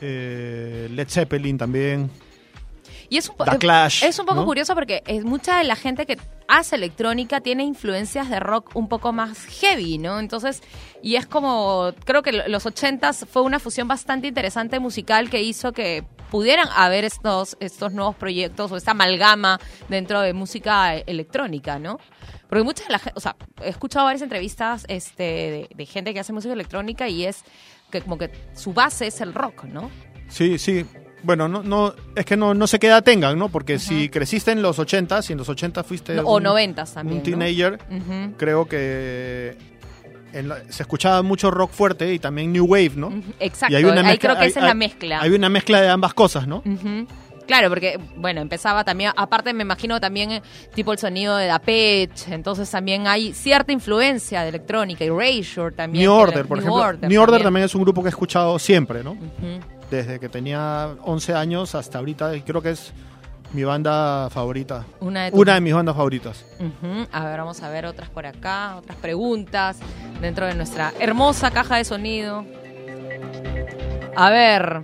eh, 0.00 0.88
Led 0.90 1.08
Zeppelin 1.08 1.56
también, 1.58 2.10
Y 3.08 3.18
es 3.18 3.28
un, 3.28 3.36
po- 3.36 3.44
The 3.44 3.58
Clash, 3.58 4.02
es 4.04 4.18
un 4.18 4.26
poco 4.26 4.40
¿no? 4.40 4.46
curioso 4.46 4.74
porque 4.74 5.02
es 5.06 5.24
mucha 5.24 5.58
de 5.58 5.64
la 5.64 5.76
gente 5.76 6.06
que 6.06 6.18
hace 6.48 6.76
electrónica 6.76 7.40
tiene 7.40 7.64
influencias 7.64 8.28
de 8.30 8.40
rock 8.40 8.70
un 8.74 8.88
poco 8.88 9.12
más 9.12 9.44
heavy, 9.46 9.98
¿no? 9.98 10.18
Entonces, 10.20 10.62
y 11.02 11.16
es 11.16 11.26
como, 11.26 11.92
creo 12.04 12.22
que 12.22 12.32
lo- 12.32 12.48
los 12.48 12.66
ochentas 12.66 13.24
fue 13.30 13.42
una 13.42 13.58
fusión 13.58 13.86
bastante 13.88 14.26
interesante 14.28 14.78
musical 14.80 15.30
que 15.30 15.42
hizo 15.42 15.72
que 15.72 16.04
pudieran 16.30 16.68
haber 16.74 17.04
estos, 17.04 17.56
estos 17.60 17.92
nuevos 17.92 18.16
proyectos 18.16 18.72
o 18.72 18.76
esta 18.76 18.90
amalgama 18.90 19.60
dentro 19.88 20.20
de 20.20 20.32
música 20.32 20.96
electrónica, 20.96 21.78
¿no? 21.78 21.98
Porque 22.48 22.64
mucha 22.64 22.84
de 22.84 22.90
la 22.90 22.98
gente, 22.98 23.14
o 23.16 23.20
sea, 23.20 23.36
he 23.62 23.68
escuchado 23.68 24.04
varias 24.04 24.22
entrevistas 24.22 24.84
este, 24.88 25.22
de, 25.22 25.68
de 25.74 25.86
gente 25.86 26.12
que 26.14 26.20
hace 26.20 26.32
música 26.32 26.52
electrónica 26.54 27.08
y 27.08 27.24
es 27.24 27.42
que 27.90 28.00
como 28.02 28.18
que 28.18 28.30
su 28.54 28.72
base 28.72 29.06
es 29.06 29.20
el 29.20 29.32
rock, 29.34 29.64
¿no? 29.64 29.90
Sí, 30.28 30.58
sí. 30.58 30.84
Bueno, 31.22 31.48
no, 31.48 31.62
no, 31.62 31.94
es 32.14 32.24
que 32.24 32.36
no, 32.36 32.54
no 32.54 32.66
se 32.66 32.78
queda 32.78 33.02
tengan, 33.02 33.38
¿no? 33.38 33.48
Porque 33.48 33.78
si 33.78 34.08
creciste 34.08 34.52
en 34.52 34.62
los 34.62 34.78
80 34.78 35.22
si 35.22 35.32
en 35.32 35.38
los 35.38 35.48
80 35.48 35.82
fuiste 35.82 36.18
o 36.20 36.36
un- 36.36 36.42
noventas 36.42 36.94
también. 36.94 37.14
un 37.18 37.18
¿no? 37.18 37.24
teenager, 37.38 37.78
creo 38.36 38.66
que 38.66 39.56
en 40.32 40.48
la- 40.48 40.62
se 40.70 40.82
escuchaba 40.82 41.22
mucho 41.22 41.50
rock 41.50 41.72
fuerte 41.72 42.12
y 42.12 42.18
también 42.18 42.52
new 42.52 42.66
wave, 42.66 42.92
¿no? 42.96 43.12
Exacto, 43.40 43.72
Y 43.72 43.76
hay 43.76 43.84
una 43.84 44.06
ahí 44.08 44.18
creo 44.18 44.34
que 44.36 44.42
hay- 44.42 44.48
esa 44.50 44.60
es 44.60 44.66
la 44.66 44.74
mezcla. 44.74 45.20
Hay 45.20 45.30
una 45.30 45.48
mezcla 45.48 45.80
de 45.80 45.88
ambas 45.88 46.12
cosas, 46.14 46.46
¿no? 46.46 46.62
Claro, 47.46 47.68
porque, 47.68 47.98
bueno, 48.16 48.40
empezaba 48.40 48.84
también, 48.84 49.12
aparte 49.16 49.52
me 49.52 49.62
imagino 49.62 50.00
también 50.00 50.30
eh, 50.32 50.42
tipo 50.74 50.92
el 50.92 50.98
sonido 50.98 51.36
de 51.36 51.48
Pitch, 51.60 52.28
entonces 52.28 52.70
también 52.70 53.06
hay 53.06 53.32
cierta 53.32 53.72
influencia 53.72 54.42
de 54.42 54.48
electrónica, 54.48 55.04
y 55.04 55.08
Erasure 55.08 55.74
también. 55.74 56.04
New 56.04 56.12
Order, 56.12 56.46
por 56.46 56.58
New 56.58 56.66
ejemplo. 56.66 56.82
Order 56.84 57.10
New 57.10 57.22
Order 57.22 57.42
también 57.42 57.64
es 57.64 57.74
un 57.74 57.82
grupo 57.82 58.02
que 58.02 58.08
he 58.08 58.10
escuchado 58.10 58.58
siempre, 58.58 59.04
¿no? 59.04 59.16
Desde 59.90 60.18
que 60.18 60.28
tenía 60.28 60.96
11 61.02 61.34
años 61.34 61.74
hasta 61.74 61.98
ahorita, 61.98 62.32
creo 62.44 62.60
que 62.60 62.70
es 62.70 62.92
mi 63.52 63.62
banda 63.62 64.28
favorita. 64.30 64.84
Una 65.00 65.30
de 65.30 65.36
Una 65.36 65.54
de 65.54 65.60
mis 65.60 65.72
bandas 65.72 65.94
favoritas. 65.94 66.44
Ujú. 66.58 67.06
A 67.12 67.24
ver, 67.24 67.38
vamos 67.38 67.62
a 67.62 67.70
ver 67.70 67.86
otras 67.86 68.10
por 68.10 68.26
acá, 68.26 68.76
otras 68.76 68.96
preguntas 68.98 69.78
dentro 70.20 70.46
de 70.46 70.54
nuestra 70.54 70.92
hermosa 70.98 71.52
caja 71.52 71.76
de 71.76 71.84
sonido. 71.84 72.44
A 74.16 74.30
ver, 74.30 74.82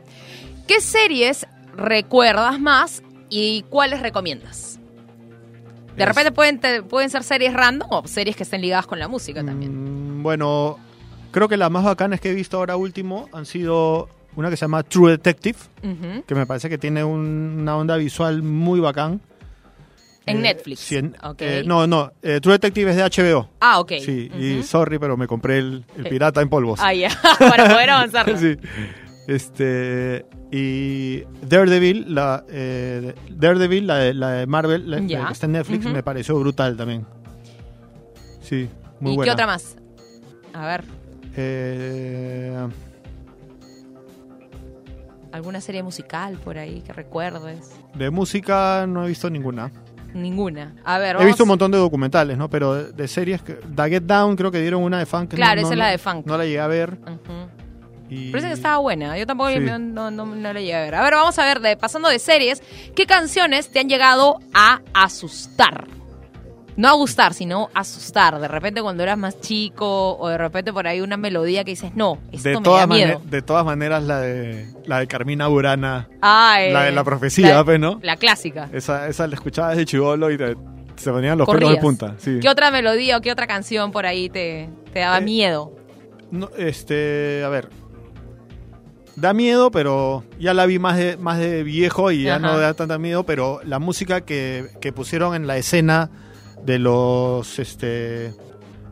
¿qué 0.68 0.81
series 0.81 1.46
recuerdas 1.76 2.61
más 2.61 3.02
y 3.28 3.62
cuáles 3.70 4.00
recomiendas? 4.00 4.78
De 5.96 6.02
Es- 6.02 6.08
repente 6.08 6.32
pueden, 6.32 6.58
te- 6.58 6.82
pueden 6.82 7.11
ser 7.11 7.22
series 7.22 7.52
random 7.52 7.88
o 7.90 8.06
series 8.06 8.37
que 8.37 8.42
estén 8.44 8.61
ligadas 8.62 8.87
con 8.87 8.98
la 8.98 9.08
música 9.08 9.44
también. 9.44 10.18
Mm, 10.18 10.22
bueno, 10.22 10.78
creo 11.30 11.48
que 11.48 11.56
las 11.56 11.70
más 11.70 11.85
bacanas 11.85 12.20
que 12.20 12.30
he 12.30 12.35
visto 12.35 12.56
ahora 12.56 12.76
último 12.76 13.28
han 13.32 13.44
sido 13.46 14.08
una 14.35 14.48
que 14.48 14.56
se 14.56 14.62
llama 14.64 14.82
True 14.82 15.11
Detective, 15.12 15.58
que 16.26 16.35
me 16.35 16.46
parece 16.46 16.70
que 16.70 16.78
tiene 16.78 17.04
un- 17.04 17.58
una 17.61 17.76
onda 17.76 17.96
visual 17.96 18.42
muy 18.42 18.80
bacán. 18.80 19.20
En 20.24 20.38
Eh, 20.38 20.40
Netflix. 20.40 20.78
sí, 20.80 20.96
en- 20.96 21.16
Ok. 21.22 21.42
eh, 21.42 21.62
no, 21.66 21.87
no, 21.87 22.12
eh, 22.22 22.38
True 22.40 22.54
Detective 22.54 22.90
es 22.92 22.96
de 22.96 23.02
HBO. 23.02 23.48
Ah, 23.61 23.80
ok. 23.80 23.92
Sí, 24.00 24.30
y 24.38 24.62
sorry, 24.62 24.98
pero 24.98 25.16
me 25.16 25.26
compré 25.26 25.58
el, 25.58 25.85
el 25.96 26.04
pirata 26.08 26.40
en 26.40 26.48
polvos. 26.48 26.78
Ah, 26.82 26.94
ya, 26.94 27.08
para 27.38 27.68
poder 27.68 27.90
avanzar. 27.90 28.24
sí. 28.38 28.56
Este, 29.26 30.26
y 30.50 31.22
Daredevil, 31.46 32.12
la, 32.14 32.44
eh, 32.48 33.14
Daredevil, 33.30 33.87
la 33.87 33.96
de, 33.98 34.14
la 34.14 34.30
de 34.32 34.46
Marvel, 34.46 34.90
la, 34.90 35.00
que 35.00 35.32
está 35.32 35.46
en 35.46 35.52
Netflix, 35.52 35.85
me 35.87 36.02
pareció 36.02 36.38
brutal 36.38 36.76
también. 36.76 37.06
Sí, 38.40 38.68
muy 39.00 39.12
¿Y 39.12 39.16
buena. 39.16 39.30
qué 39.30 39.35
otra 39.35 39.46
más? 39.46 39.76
A 40.52 40.66
ver, 40.66 40.85
Eh, 41.37 42.68
¿alguna 45.32 45.61
serie 45.61 45.82
musical 45.82 46.37
por 46.44 46.58
ahí 46.58 46.82
que 46.82 46.92
recuerdes? 46.92 47.70
de 47.94 48.11
música 48.11 48.87
no 48.87 49.04
he 49.04 49.08
visto 49.08 49.30
ninguna. 49.30 49.70
Ninguna. 50.14 50.74
A 50.85 50.98
ver, 50.98 51.16
He 51.20 51.24
visto 51.24 51.44
un 51.44 51.48
montón 51.48 51.70
de 51.70 51.78
documentales, 51.78 52.37
¿no? 52.37 52.50
Pero 52.50 52.74
de, 52.74 52.92
de 52.92 53.08
series, 53.08 53.40
que, 53.40 53.54
The 53.54 53.88
Get 53.88 54.02
Down 54.02 54.37
creo 54.37 54.50
que 54.50 54.61
dieron 54.61 54.82
una 54.82 54.98
de 54.98 55.06
funk. 55.06 55.30
Claro, 55.32 55.62
no, 55.62 55.66
esa 55.68 55.72
es 55.74 55.78
la 55.78 55.88
de 55.88 55.96
funk. 55.96 56.26
No 56.26 56.37
la 56.37 56.44
llegué 56.44 56.61
a 56.61 56.66
ver. 56.66 56.98
Y... 58.12 58.31
Parece 58.31 58.48
que 58.48 58.55
estaba 58.55 58.79
buena. 58.79 59.16
Yo 59.16 59.27
tampoco 59.27 59.51
Sí. 59.51 59.59
no, 59.61 59.79
no, 59.79 60.11
no, 60.11 60.27
no 60.27 60.53
la 60.53 60.61
llegué 60.61 60.75
a 60.75 60.81
ver. 60.83 60.94
A 60.94 61.03
ver, 61.03 61.14
vamos 61.14 61.38
a 61.38 61.44
ver, 61.44 61.61
de, 61.61 61.77
pasando 61.77 62.09
de 62.09 62.18
series, 62.18 62.62
¿qué 62.94 63.07
canciones 63.07 63.70
te 63.70 63.81
han 63.81 63.88
llegado 63.88 64.38
a 64.55 64.81
asustar? 64.94 65.87
No 66.75 66.88
a 66.88 66.92
gustar, 66.92 67.35
sino 67.35 67.68
asustar. 67.75 68.40
De 68.40 68.48
repente 68.48 68.81
cuando 68.81 69.03
eras 69.03 69.18
más 69.18 69.38
chico 69.40 70.16
o 70.16 70.29
de 70.29 70.38
repente 70.38 70.72
por 70.72 70.87
ahí 70.87 71.03
una 71.03 71.18
melodía 71.18 71.64
que 71.64 71.72
dices, 71.72 71.94
no, 71.94 72.18
esto 72.33 72.48
de 72.48 72.61
me 72.61 72.62
da 72.70 72.87
miedo. 72.87 73.20
de 73.27 73.42
todas 73.42 73.64
maneras, 73.64 74.03
la 74.03 74.20
de, 74.20 74.68
la 74.87 75.01
de 75.01 75.07
Carmina 75.07 75.48
Burana, 75.48 76.09
Ah, 76.22 76.57
eh, 76.62 76.72
la 76.72 76.85
de 76.85 76.92
la 76.92 77.05
profecía, 77.05 77.57
la- 77.57 77.64
pues, 77.64 77.79
¿no? 77.79 78.01
La 78.03 78.16
clásica. 78.16 78.70
Esa, 78.72 79.07
esa 79.09 79.27
la 79.27 79.35
escuchaba 79.35 79.68
desde 79.70 79.85
chivolo 79.85 80.31
y 80.31 80.38
te, 80.38 80.57
se 80.96 81.11
ponían 81.11 81.37
los 81.37 81.46
pelos 81.46 81.70
de 81.72 81.77
punta. 81.77 82.14
Sí. 82.16 82.38
¿Qué 82.40 82.48
otra 82.48 82.70
melodía 82.70 83.18
o 83.18 83.20
qué 83.20 83.31
otra 83.33 83.46
canción 83.46 83.92
por 83.92 84.07
ahí 84.07 84.31
te, 84.31 84.70
te 84.94 85.01
daba 85.01 85.18
Eh, 85.18 85.22
miedo? 85.22 85.72
No, 86.31 86.48
este, 86.57 87.42
a 87.44 87.51
ver. 87.51 87.68
Da 89.16 89.35
miedo, 89.35 89.70
pero 89.70 90.25
ya 90.40 90.55
la 90.55 90.64
vi 90.66 90.79
más 90.79 90.96
de, 90.96 91.16
más 91.18 91.38
de 91.38 91.62
viejo 91.62 92.11
y 92.11 92.22
ya 92.25 92.37
Ajá. 92.37 92.46
no 92.46 92.59
da 92.59 92.72
tanta 92.75 92.98
miedo, 92.98 93.25
pero 93.25 93.61
la 93.64 93.79
música 93.79 94.22
que, 94.22 94.68
que 94.81 94.92
pusieron 94.92 95.35
en 95.35 95.46
la 95.46 95.57
escena 95.59 96.11
de 96.64 96.79
los, 96.79 97.59
este, 97.59 98.33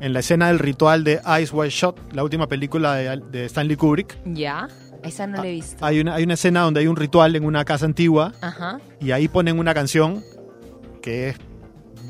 en 0.00 0.12
la 0.12 0.20
escena 0.20 0.48
del 0.48 0.58
ritual 0.58 1.04
de 1.04 1.20
Ice 1.42 1.54
White 1.54 1.70
Shot, 1.74 2.12
la 2.12 2.22
última 2.22 2.48
película 2.48 2.94
de, 2.96 3.22
de 3.30 3.44
Stanley 3.46 3.76
Kubrick, 3.76 4.18
¿Ya? 4.26 4.68
Esa 5.02 5.26
no 5.26 5.38
la 5.38 5.48
he 5.48 5.52
visto. 5.52 5.82
hay 5.84 6.00
una, 6.00 6.14
hay 6.16 6.24
una 6.24 6.34
escena 6.34 6.60
donde 6.60 6.80
hay 6.80 6.86
un 6.86 6.96
ritual 6.96 7.34
en 7.34 7.44
una 7.46 7.64
casa 7.64 7.86
antigua 7.86 8.34
Ajá. 8.42 8.78
y 9.00 9.12
ahí 9.12 9.28
ponen 9.28 9.58
una 9.58 9.72
canción 9.72 10.22
que 11.00 11.30
es 11.30 11.36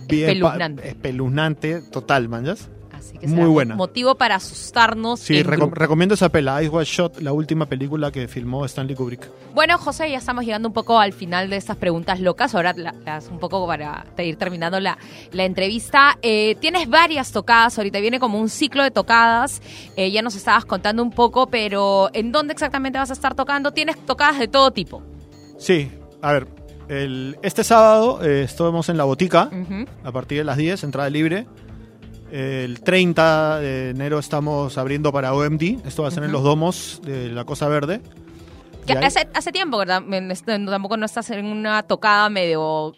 bien 0.09 0.43
espeluznante 0.83 1.83
total, 1.93 2.29
manjas. 2.29 2.69
Así 3.01 3.19
que 3.19 3.27
Muy 3.27 3.47
buena. 3.49 3.75
motivo 3.75 4.15
para 4.15 4.37
asustarnos. 4.37 5.21
Sí, 5.21 5.43
recomiendo 5.43 6.15
esa 6.15 6.29
pela, 6.29 6.63
Ice 6.63 6.71
White 6.71 6.91
Shot, 6.91 7.21
la 7.21 7.33
última 7.33 7.67
película 7.67 8.13
que 8.13 8.29
filmó 8.29 8.65
Stanley 8.67 8.95
Kubrick. 8.95 9.29
Bueno, 9.55 9.79
José, 9.79 10.11
ya 10.11 10.19
estamos 10.19 10.45
llegando 10.45 10.69
un 10.69 10.75
poco 10.75 10.99
al 11.01 11.13
final 11.13 11.49
de 11.51 11.57
estas 11.57 11.77
preguntas 11.77 12.21
locas. 12.21 12.55
Ahora 12.55 12.73
la- 12.77 12.95
las 13.05 13.29
un 13.29 13.39
poco 13.39 13.67
para 13.67 14.05
ir 14.19 14.37
terminando 14.37 14.79
la, 14.81 14.99
la 15.33 15.45
entrevista. 15.45 16.19
Eh, 16.23 16.57
tienes 16.61 16.89
varias 16.89 17.33
tocadas, 17.33 17.77
ahorita 17.79 17.99
viene 18.01 18.21
como 18.21 18.39
un 18.39 18.49
ciclo 18.49 18.83
de 18.83 18.91
tocadas. 18.91 19.63
Eh, 19.97 20.11
ya 20.11 20.23
nos 20.23 20.35
estabas 20.37 20.65
contando 20.67 21.03
un 21.03 21.11
poco, 21.11 21.47
pero 21.49 22.11
¿en 22.13 22.31
dónde 22.33 22.53
exactamente 22.53 22.99
vas 22.99 23.11
a 23.11 23.15
estar 23.15 23.35
tocando? 23.35 23.73
Tienes 23.73 23.97
tocadas 24.05 24.39
de 24.39 24.47
todo 24.49 24.71
tipo. 24.71 25.03
Sí, 25.59 25.91
a 26.23 26.33
ver, 26.33 26.47
El, 26.89 27.39
este 27.43 27.63
sábado 27.63 28.21
eh, 28.25 28.43
estamos 28.43 28.89
en 28.89 28.97
la 28.97 29.05
botica 29.05 29.49
Ujú. 29.53 29.85
a 30.03 30.11
partir 30.13 30.39
de 30.39 30.45
las 30.45 30.57
10, 30.57 30.83
entrada 30.85 31.09
libre. 31.09 31.47
El 32.33 32.81
30 32.81 33.59
de 33.61 33.91
enero 33.91 34.19
estamos 34.19 34.79
abriendo 34.79 35.13
para 35.13 35.35
OMD. 35.35 35.79
Esto 35.87 36.03
va 36.03 36.09
a 36.09 36.11
ser 36.11 36.23
en 36.25 36.31
Ujú. 36.31 36.33
los 36.35 36.43
domos 36.45 37.01
de 37.05 37.29
la 37.31 37.45
Cosa 37.45 37.69
Verde. 37.69 38.01
Que 38.87 38.95
Y 38.95 38.97
ahí- 38.97 39.05
hace, 39.05 39.29
hace 39.35 39.53
tiempo, 39.53 39.79
¿verdad? 39.79 40.03
En 40.13 40.33
Tampoco 40.67 40.97
no 40.97 41.07
estás 41.07 41.31
en 41.31 41.45
una 41.47 41.83
tocada 41.83 42.29
medio 42.31 42.95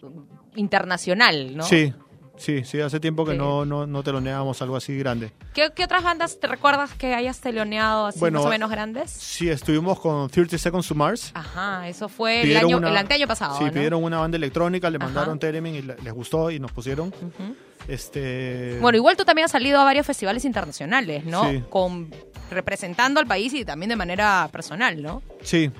internacional, 0.56 1.56
¿no? 1.56 1.64
Sí, 1.64 1.92
sí, 2.36 2.62
sí. 2.64 2.80
Hace 2.80 3.00
tiempo 3.00 3.24
que 3.24 3.32
Sí. 3.32 3.38
no, 3.38 3.64
no, 3.64 3.86
no 3.86 4.02
teloneábamos 4.02 4.60
algo 4.62 4.76
así 4.76 4.96
grande. 4.96 5.32
¿Qué, 5.54 5.70
qué 5.74 5.84
otras 5.84 6.02
bandas 6.04 6.38
te 6.38 6.46
recuerdas 6.46 6.92
que 6.94 7.14
hayas 7.14 7.40
teloneado 7.40 8.06
así 8.06 8.20
Bueno, 8.20 8.38
más 8.40 8.46
o 8.46 8.50
menos 8.50 8.70
grandes? 8.70 9.10
Sí, 9.10 9.48
estuvimos 9.48 9.98
con 9.98 10.28
30 10.30 10.56
Seconds 10.58 10.86
to 10.88 10.94
Mars. 10.94 11.30
Ajá, 11.34 11.88
eso 11.88 12.08
fue 12.08 12.42
el, 12.42 12.56
año, 12.56 12.76
una- 12.78 12.90
el 12.90 12.96
anteaño 12.96 13.26
pasado, 13.26 13.58
Sí, 13.58 13.64
¿no? 13.64 13.72
pidieron 13.72 14.02
una 14.04 14.18
banda 14.20 14.36
electrónica, 14.36 14.88
le 14.90 14.96
Ajá. 14.98 15.06
mandaron 15.06 15.38
Theremin 15.38 15.74
y 15.74 15.82
le- 15.82 15.96
les 16.02 16.12
gustó 16.12 16.50
y 16.50 16.60
nos 16.60 16.70
pusieron. 16.72 17.08
Ujú. 17.08 17.54
Este, 17.88 18.78
Bueno, 18.80 18.96
igual 18.96 19.16
tú 19.16 19.24
también 19.24 19.44
has 19.46 19.50
salido 19.50 19.80
a 19.80 19.84
varios 19.84 20.06
festivales 20.06 20.44
internacionales, 20.44 21.24
¿no? 21.24 21.50
Sí. 21.50 21.62
Con 21.68 22.10
representando 22.50 23.18
al 23.18 23.26
país 23.26 23.52
y 23.54 23.64
también 23.64 23.88
de 23.90 23.96
manera 23.96 24.48
personal, 24.52 25.02
¿no? 25.02 25.22
Sí, 25.42 25.70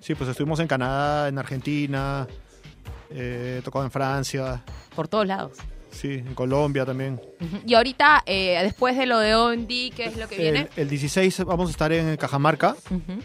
sí, 0.00 0.14
pues 0.14 0.30
estuvimos 0.30 0.58
en 0.60 0.66
Canadá, 0.68 1.28
en 1.28 1.38
Argentina, 1.38 2.26
eh, 3.10 3.60
tocado 3.62 3.84
en 3.84 3.90
Francia, 3.90 4.62
Por 4.94 5.06
todos 5.06 5.26
lados. 5.26 5.52
sí, 5.90 6.14
en 6.14 6.34
Colombia 6.34 6.86
también. 6.86 7.20
Y 7.66 7.74
ahorita, 7.74 8.22
eh, 8.26 8.58
después 8.62 8.96
de 8.96 9.04
lo 9.06 9.18
de 9.18 9.34
OND, 9.34 9.68
¿qué 9.68 10.06
es 10.06 10.16
lo 10.16 10.28
que 10.28 10.38
viene? 10.38 10.68
El, 10.76 10.82
el 10.84 10.88
16 10.88 11.44
vamos 11.44 11.68
a 11.68 11.70
estar 11.72 11.92
en 11.92 12.16
Cajamarca. 12.16 12.74
Ujú. 12.90 13.20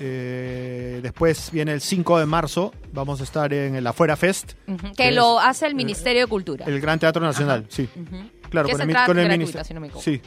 Eh, 0.00 1.00
después 1.02 1.50
viene 1.52 1.72
el 1.72 1.80
5 1.80 2.18
de 2.18 2.26
marzo, 2.26 2.72
vamos 2.92 3.20
a 3.20 3.24
estar 3.24 3.52
en 3.52 3.74
el 3.76 3.86
Afuera 3.86 4.16
Fest, 4.16 4.52
que 4.66 4.92
Que 4.96 5.12
lo 5.12 5.38
es, 5.40 5.46
hace 5.46 5.66
el 5.66 5.74
Ministerio 5.74 6.22
de 6.22 6.26
Cultura. 6.26 6.64
el 6.66 6.80
Gran 6.80 6.98
Teatro 6.98 7.22
Nacional, 7.22 7.66
sí. 7.68 7.88
Claro, 8.50 8.68
con 8.68 8.80
el, 8.80 8.96
con 9.06 9.18
el 9.18 9.28
ministerio. 9.28 9.64
si 9.64 9.74
no. 9.74 10.00
Sí. 10.00 10.20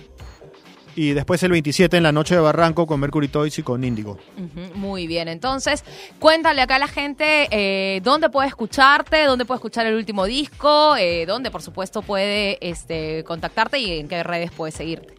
Y 0.98 1.12
después 1.12 1.44
el 1.44 1.52
27 1.52 1.96
en 1.96 2.02
la 2.02 2.12
noche 2.12 2.34
de 2.34 2.42
Barranco 2.42 2.88
con 2.88 3.00
Mercury 3.00 3.28
Toys 3.28 3.60
y 3.60 3.62
con 3.62 3.84
Índigo. 3.84 4.18
Muy 4.74 5.06
bien, 5.06 5.28
entonces 5.28 5.84
cuéntale 6.18 6.60
acá 6.60 6.78
a 6.78 6.80
la 6.80 6.88
gente 6.88 7.48
eh, 7.52 8.02
dónde 8.02 8.32
puede 8.32 8.48
escucharte, 8.48 9.26
dónde 9.26 9.46
puede 9.46 9.58
escuchar 9.58 9.86
el 9.86 9.94
último 9.94 10.26
disco, 10.26 10.96
eh, 10.98 11.28
dónde 11.28 11.52
por 11.52 11.62
supuesto 11.62 12.02
puede 12.02 12.58
este, 12.68 13.24
contactarte 13.26 13.78
y 13.78 14.00
en 14.00 14.08
qué 14.08 14.24
redes 14.24 14.50
puede 14.52 14.72
seguirte. 14.72 15.14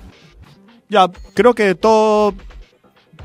Ya, 0.89 1.07
creo 1.35 1.55
que 1.55 1.77
todo 1.77 2.35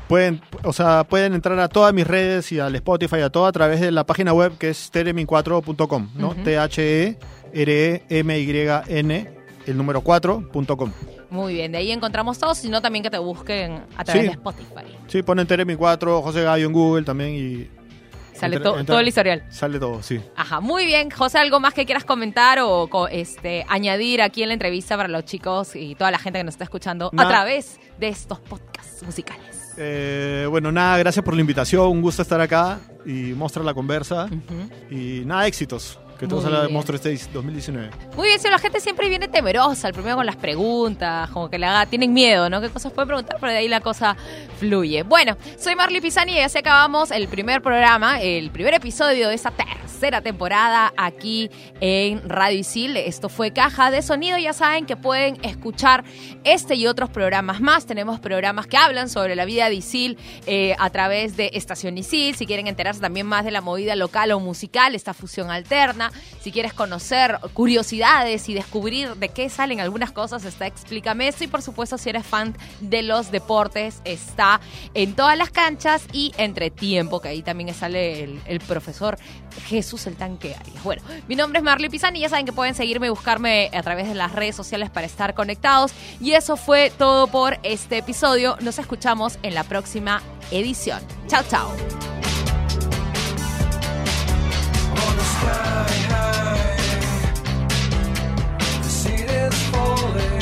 pueden, 0.08 0.40
o 0.62 0.72
sea, 0.72 1.04
pueden 1.04 1.34
entrar 1.34 1.58
a 1.60 1.68
todas 1.68 1.92
mis 1.94 2.06
redes 2.06 2.50
y 2.52 2.60
al 2.60 2.74
Spotify, 2.76 3.20
a 3.20 3.30
todo 3.30 3.46
a 3.46 3.52
través 3.52 3.80
de 3.80 3.90
la 3.90 4.04
página 4.04 4.32
web 4.32 4.56
que 4.58 4.70
es 4.70 4.92
teremin4.com, 4.92 6.08
¿no? 6.14 6.28
Ujú. 6.28 6.42
T 6.42 6.58
H 6.58 6.82
E 7.08 7.18
R 7.52 7.72
E 8.08 8.18
M 8.18 8.38
Y 8.38 8.50
N 8.88 9.30
el 9.66 9.76
número 9.76 10.02
4.com. 10.02 10.92
Muy 11.30 11.54
bien, 11.54 11.72
de 11.72 11.78
ahí 11.78 11.90
encontramos 11.90 12.38
todos, 12.38 12.58
sino 12.58 12.80
también 12.82 13.02
que 13.02 13.10
te 13.10 13.18
busquen 13.18 13.82
a 13.96 14.04
través 14.04 14.22
Sí. 14.22 14.26
de 14.28 14.32
Spotify. 14.34 14.96
Sí, 15.08 15.22
ponen 15.22 15.46
Teremin 15.46 15.76
4, 15.76 16.22
José 16.22 16.42
Gallo 16.42 16.66
en 16.66 16.72
Google 16.72 17.04
también 17.04 17.30
y 17.34 17.68
Sale 18.34 18.56
Entra- 18.56 18.62
to- 18.72 18.78
entra- 18.80 18.92
todo 18.94 18.98
el 19.00 19.06
historial. 19.08 19.44
sale 19.48 19.78
todo, 19.78 20.02
sí. 20.02 20.20
Ajá, 20.36 20.58
muy 20.60 20.86
bien. 20.86 21.08
José, 21.08 21.38
¿algo 21.38 21.60
más 21.60 21.72
que 21.72 21.86
quieras 21.86 22.04
comentar 22.04 22.58
o 22.60 22.88
este, 23.08 23.64
añadir 23.68 24.20
aquí 24.20 24.42
en 24.42 24.48
la 24.48 24.54
entrevista 24.54 24.96
para 24.96 25.08
los 25.08 25.24
chicos 25.24 25.76
y 25.76 25.94
toda 25.94 26.10
la 26.10 26.18
gente 26.18 26.40
que 26.40 26.44
nos 26.44 26.54
está 26.54 26.64
escuchando 26.64 27.10
a 27.16 27.28
través 27.28 27.78
de 28.00 28.08
estos 28.08 28.40
podcasts 28.40 29.04
musicales? 29.04 29.63
Eh, 29.76 30.46
bueno, 30.48 30.70
nada, 30.70 30.98
gracias 30.98 31.24
por 31.24 31.34
la 31.34 31.40
invitación, 31.40 31.88
un 31.88 32.02
gusto 32.02 32.22
estar 32.22 32.40
acá 32.40 32.78
y 33.04 33.32
mostrar 33.32 33.64
la 33.64 33.74
conversa 33.74 34.28
y 34.90 35.22
nada, 35.24 35.46
éxitos. 35.46 35.98
Que 36.28 36.34
Muy 36.34 36.42
salga 36.42 36.62
de. 36.62 36.68
Monstruo 36.68 36.96
Stage 36.96 37.30
2019. 37.32 37.90
Muy 38.16 38.28
bien, 38.28 38.40
si 38.40 38.48
la 38.48 38.58
gente 38.58 38.80
siempre 38.80 39.08
viene 39.08 39.28
temerosa, 39.28 39.88
el 39.88 39.94
primero 39.94 40.16
con 40.16 40.26
las 40.26 40.36
preguntas, 40.36 41.30
como 41.30 41.50
que 41.50 41.58
le 41.58 41.66
haga, 41.66 41.86
tienen 41.86 42.12
miedo, 42.12 42.48
¿no? 42.48 42.60
¿Qué 42.60 42.70
cosas 42.70 42.92
pueden 42.92 43.08
preguntar? 43.08 43.36
Pero 43.40 43.52
de 43.52 43.58
ahí 43.58 43.68
la 43.68 43.80
cosa 43.80 44.16
fluye. 44.58 45.02
Bueno, 45.02 45.36
soy 45.58 45.74
Marley 45.74 46.00
Pisani 46.00 46.32
y 46.32 46.38
así 46.40 46.58
acabamos 46.58 47.10
el 47.10 47.28
primer 47.28 47.62
programa, 47.62 48.20
el 48.20 48.50
primer 48.50 48.74
episodio 48.74 49.28
de 49.28 49.34
esta 49.34 49.50
tercera 49.50 50.20
temporada 50.22 50.92
aquí 50.96 51.50
en 51.80 52.28
Radio 52.28 52.58
Isil. 52.58 52.96
Esto 52.96 53.28
fue 53.28 53.52
Caja 53.52 53.90
de 53.90 54.02
Sonido. 54.02 54.38
Ya 54.38 54.52
saben 54.52 54.86
que 54.86 54.96
pueden 54.96 55.38
escuchar 55.42 56.04
este 56.44 56.74
y 56.74 56.86
otros 56.86 57.10
programas 57.10 57.60
más. 57.60 57.86
Tenemos 57.86 58.20
programas 58.20 58.66
que 58.66 58.76
hablan 58.76 59.08
sobre 59.08 59.36
la 59.36 59.44
vida 59.44 59.68
de 59.68 59.76
Isil 59.76 60.18
eh, 60.46 60.74
a 60.78 60.90
través 60.90 61.36
de 61.36 61.50
Estación 61.54 61.96
Isil. 61.98 62.34
Si 62.34 62.46
quieren 62.46 62.66
enterarse 62.66 63.00
también 63.00 63.26
más 63.26 63.44
de 63.44 63.50
la 63.50 63.60
movida 63.60 63.96
local 63.96 64.32
o 64.32 64.40
musical, 64.40 64.94
esta 64.94 65.14
fusión 65.14 65.50
alterna. 65.50 66.12
Si 66.40 66.52
quieres 66.52 66.74
conocer 66.74 67.38
curiosidades 67.54 68.48
y 68.48 68.54
descubrir 68.54 69.14
de 69.14 69.28
qué 69.30 69.48
salen 69.48 69.80
algunas 69.80 70.12
cosas, 70.12 70.44
está 70.44 70.66
Explícame 70.66 71.28
eso. 71.28 71.44
Y 71.44 71.46
por 71.46 71.62
supuesto, 71.62 71.98
si 71.98 72.10
eres 72.10 72.26
fan 72.26 72.56
de 72.80 73.02
los 73.02 73.30
deportes, 73.30 74.00
está 74.04 74.60
en 74.94 75.14
todas 75.14 75.38
las 75.38 75.50
canchas 75.50 76.04
y 76.12 76.32
entre 76.36 76.70
tiempo, 76.70 77.20
que 77.20 77.28
ahí 77.28 77.42
también 77.42 77.72
sale 77.74 78.24
el, 78.24 78.60
profesor 78.60 79.18
Jesús 79.66 80.06
el 80.06 80.16
Tanque 80.16 80.54
Arias. 80.54 80.82
Bueno, 80.82 81.02
mi 81.28 81.36
nombre 81.36 81.58
es 81.58 81.64
Marley 81.64 81.88
Pisani 81.88 82.18
y 82.18 82.22
ya 82.22 82.28
saben 82.28 82.46
que 82.46 82.52
pueden 82.52 82.74
seguirme 82.74 83.06
y 83.06 83.10
buscarme 83.10 83.70
a 83.72 83.82
través 83.82 84.08
de 84.08 84.14
las 84.14 84.32
redes 84.32 84.56
sociales 84.56 84.90
para 84.90 85.06
estar 85.06 85.34
conectados. 85.34 85.92
Y 86.20 86.32
eso 86.32 86.56
fue 86.56 86.90
todo 86.96 87.26
por 87.26 87.58
este 87.62 87.98
episodio. 87.98 88.56
Nos 88.60 88.78
escuchamos 88.78 89.38
en 89.42 89.54
la 89.54 89.64
próxima 89.64 90.22
edición. 90.50 91.00
Chao, 91.28 91.42
chao. 91.48 92.33
falling. 99.74 100.33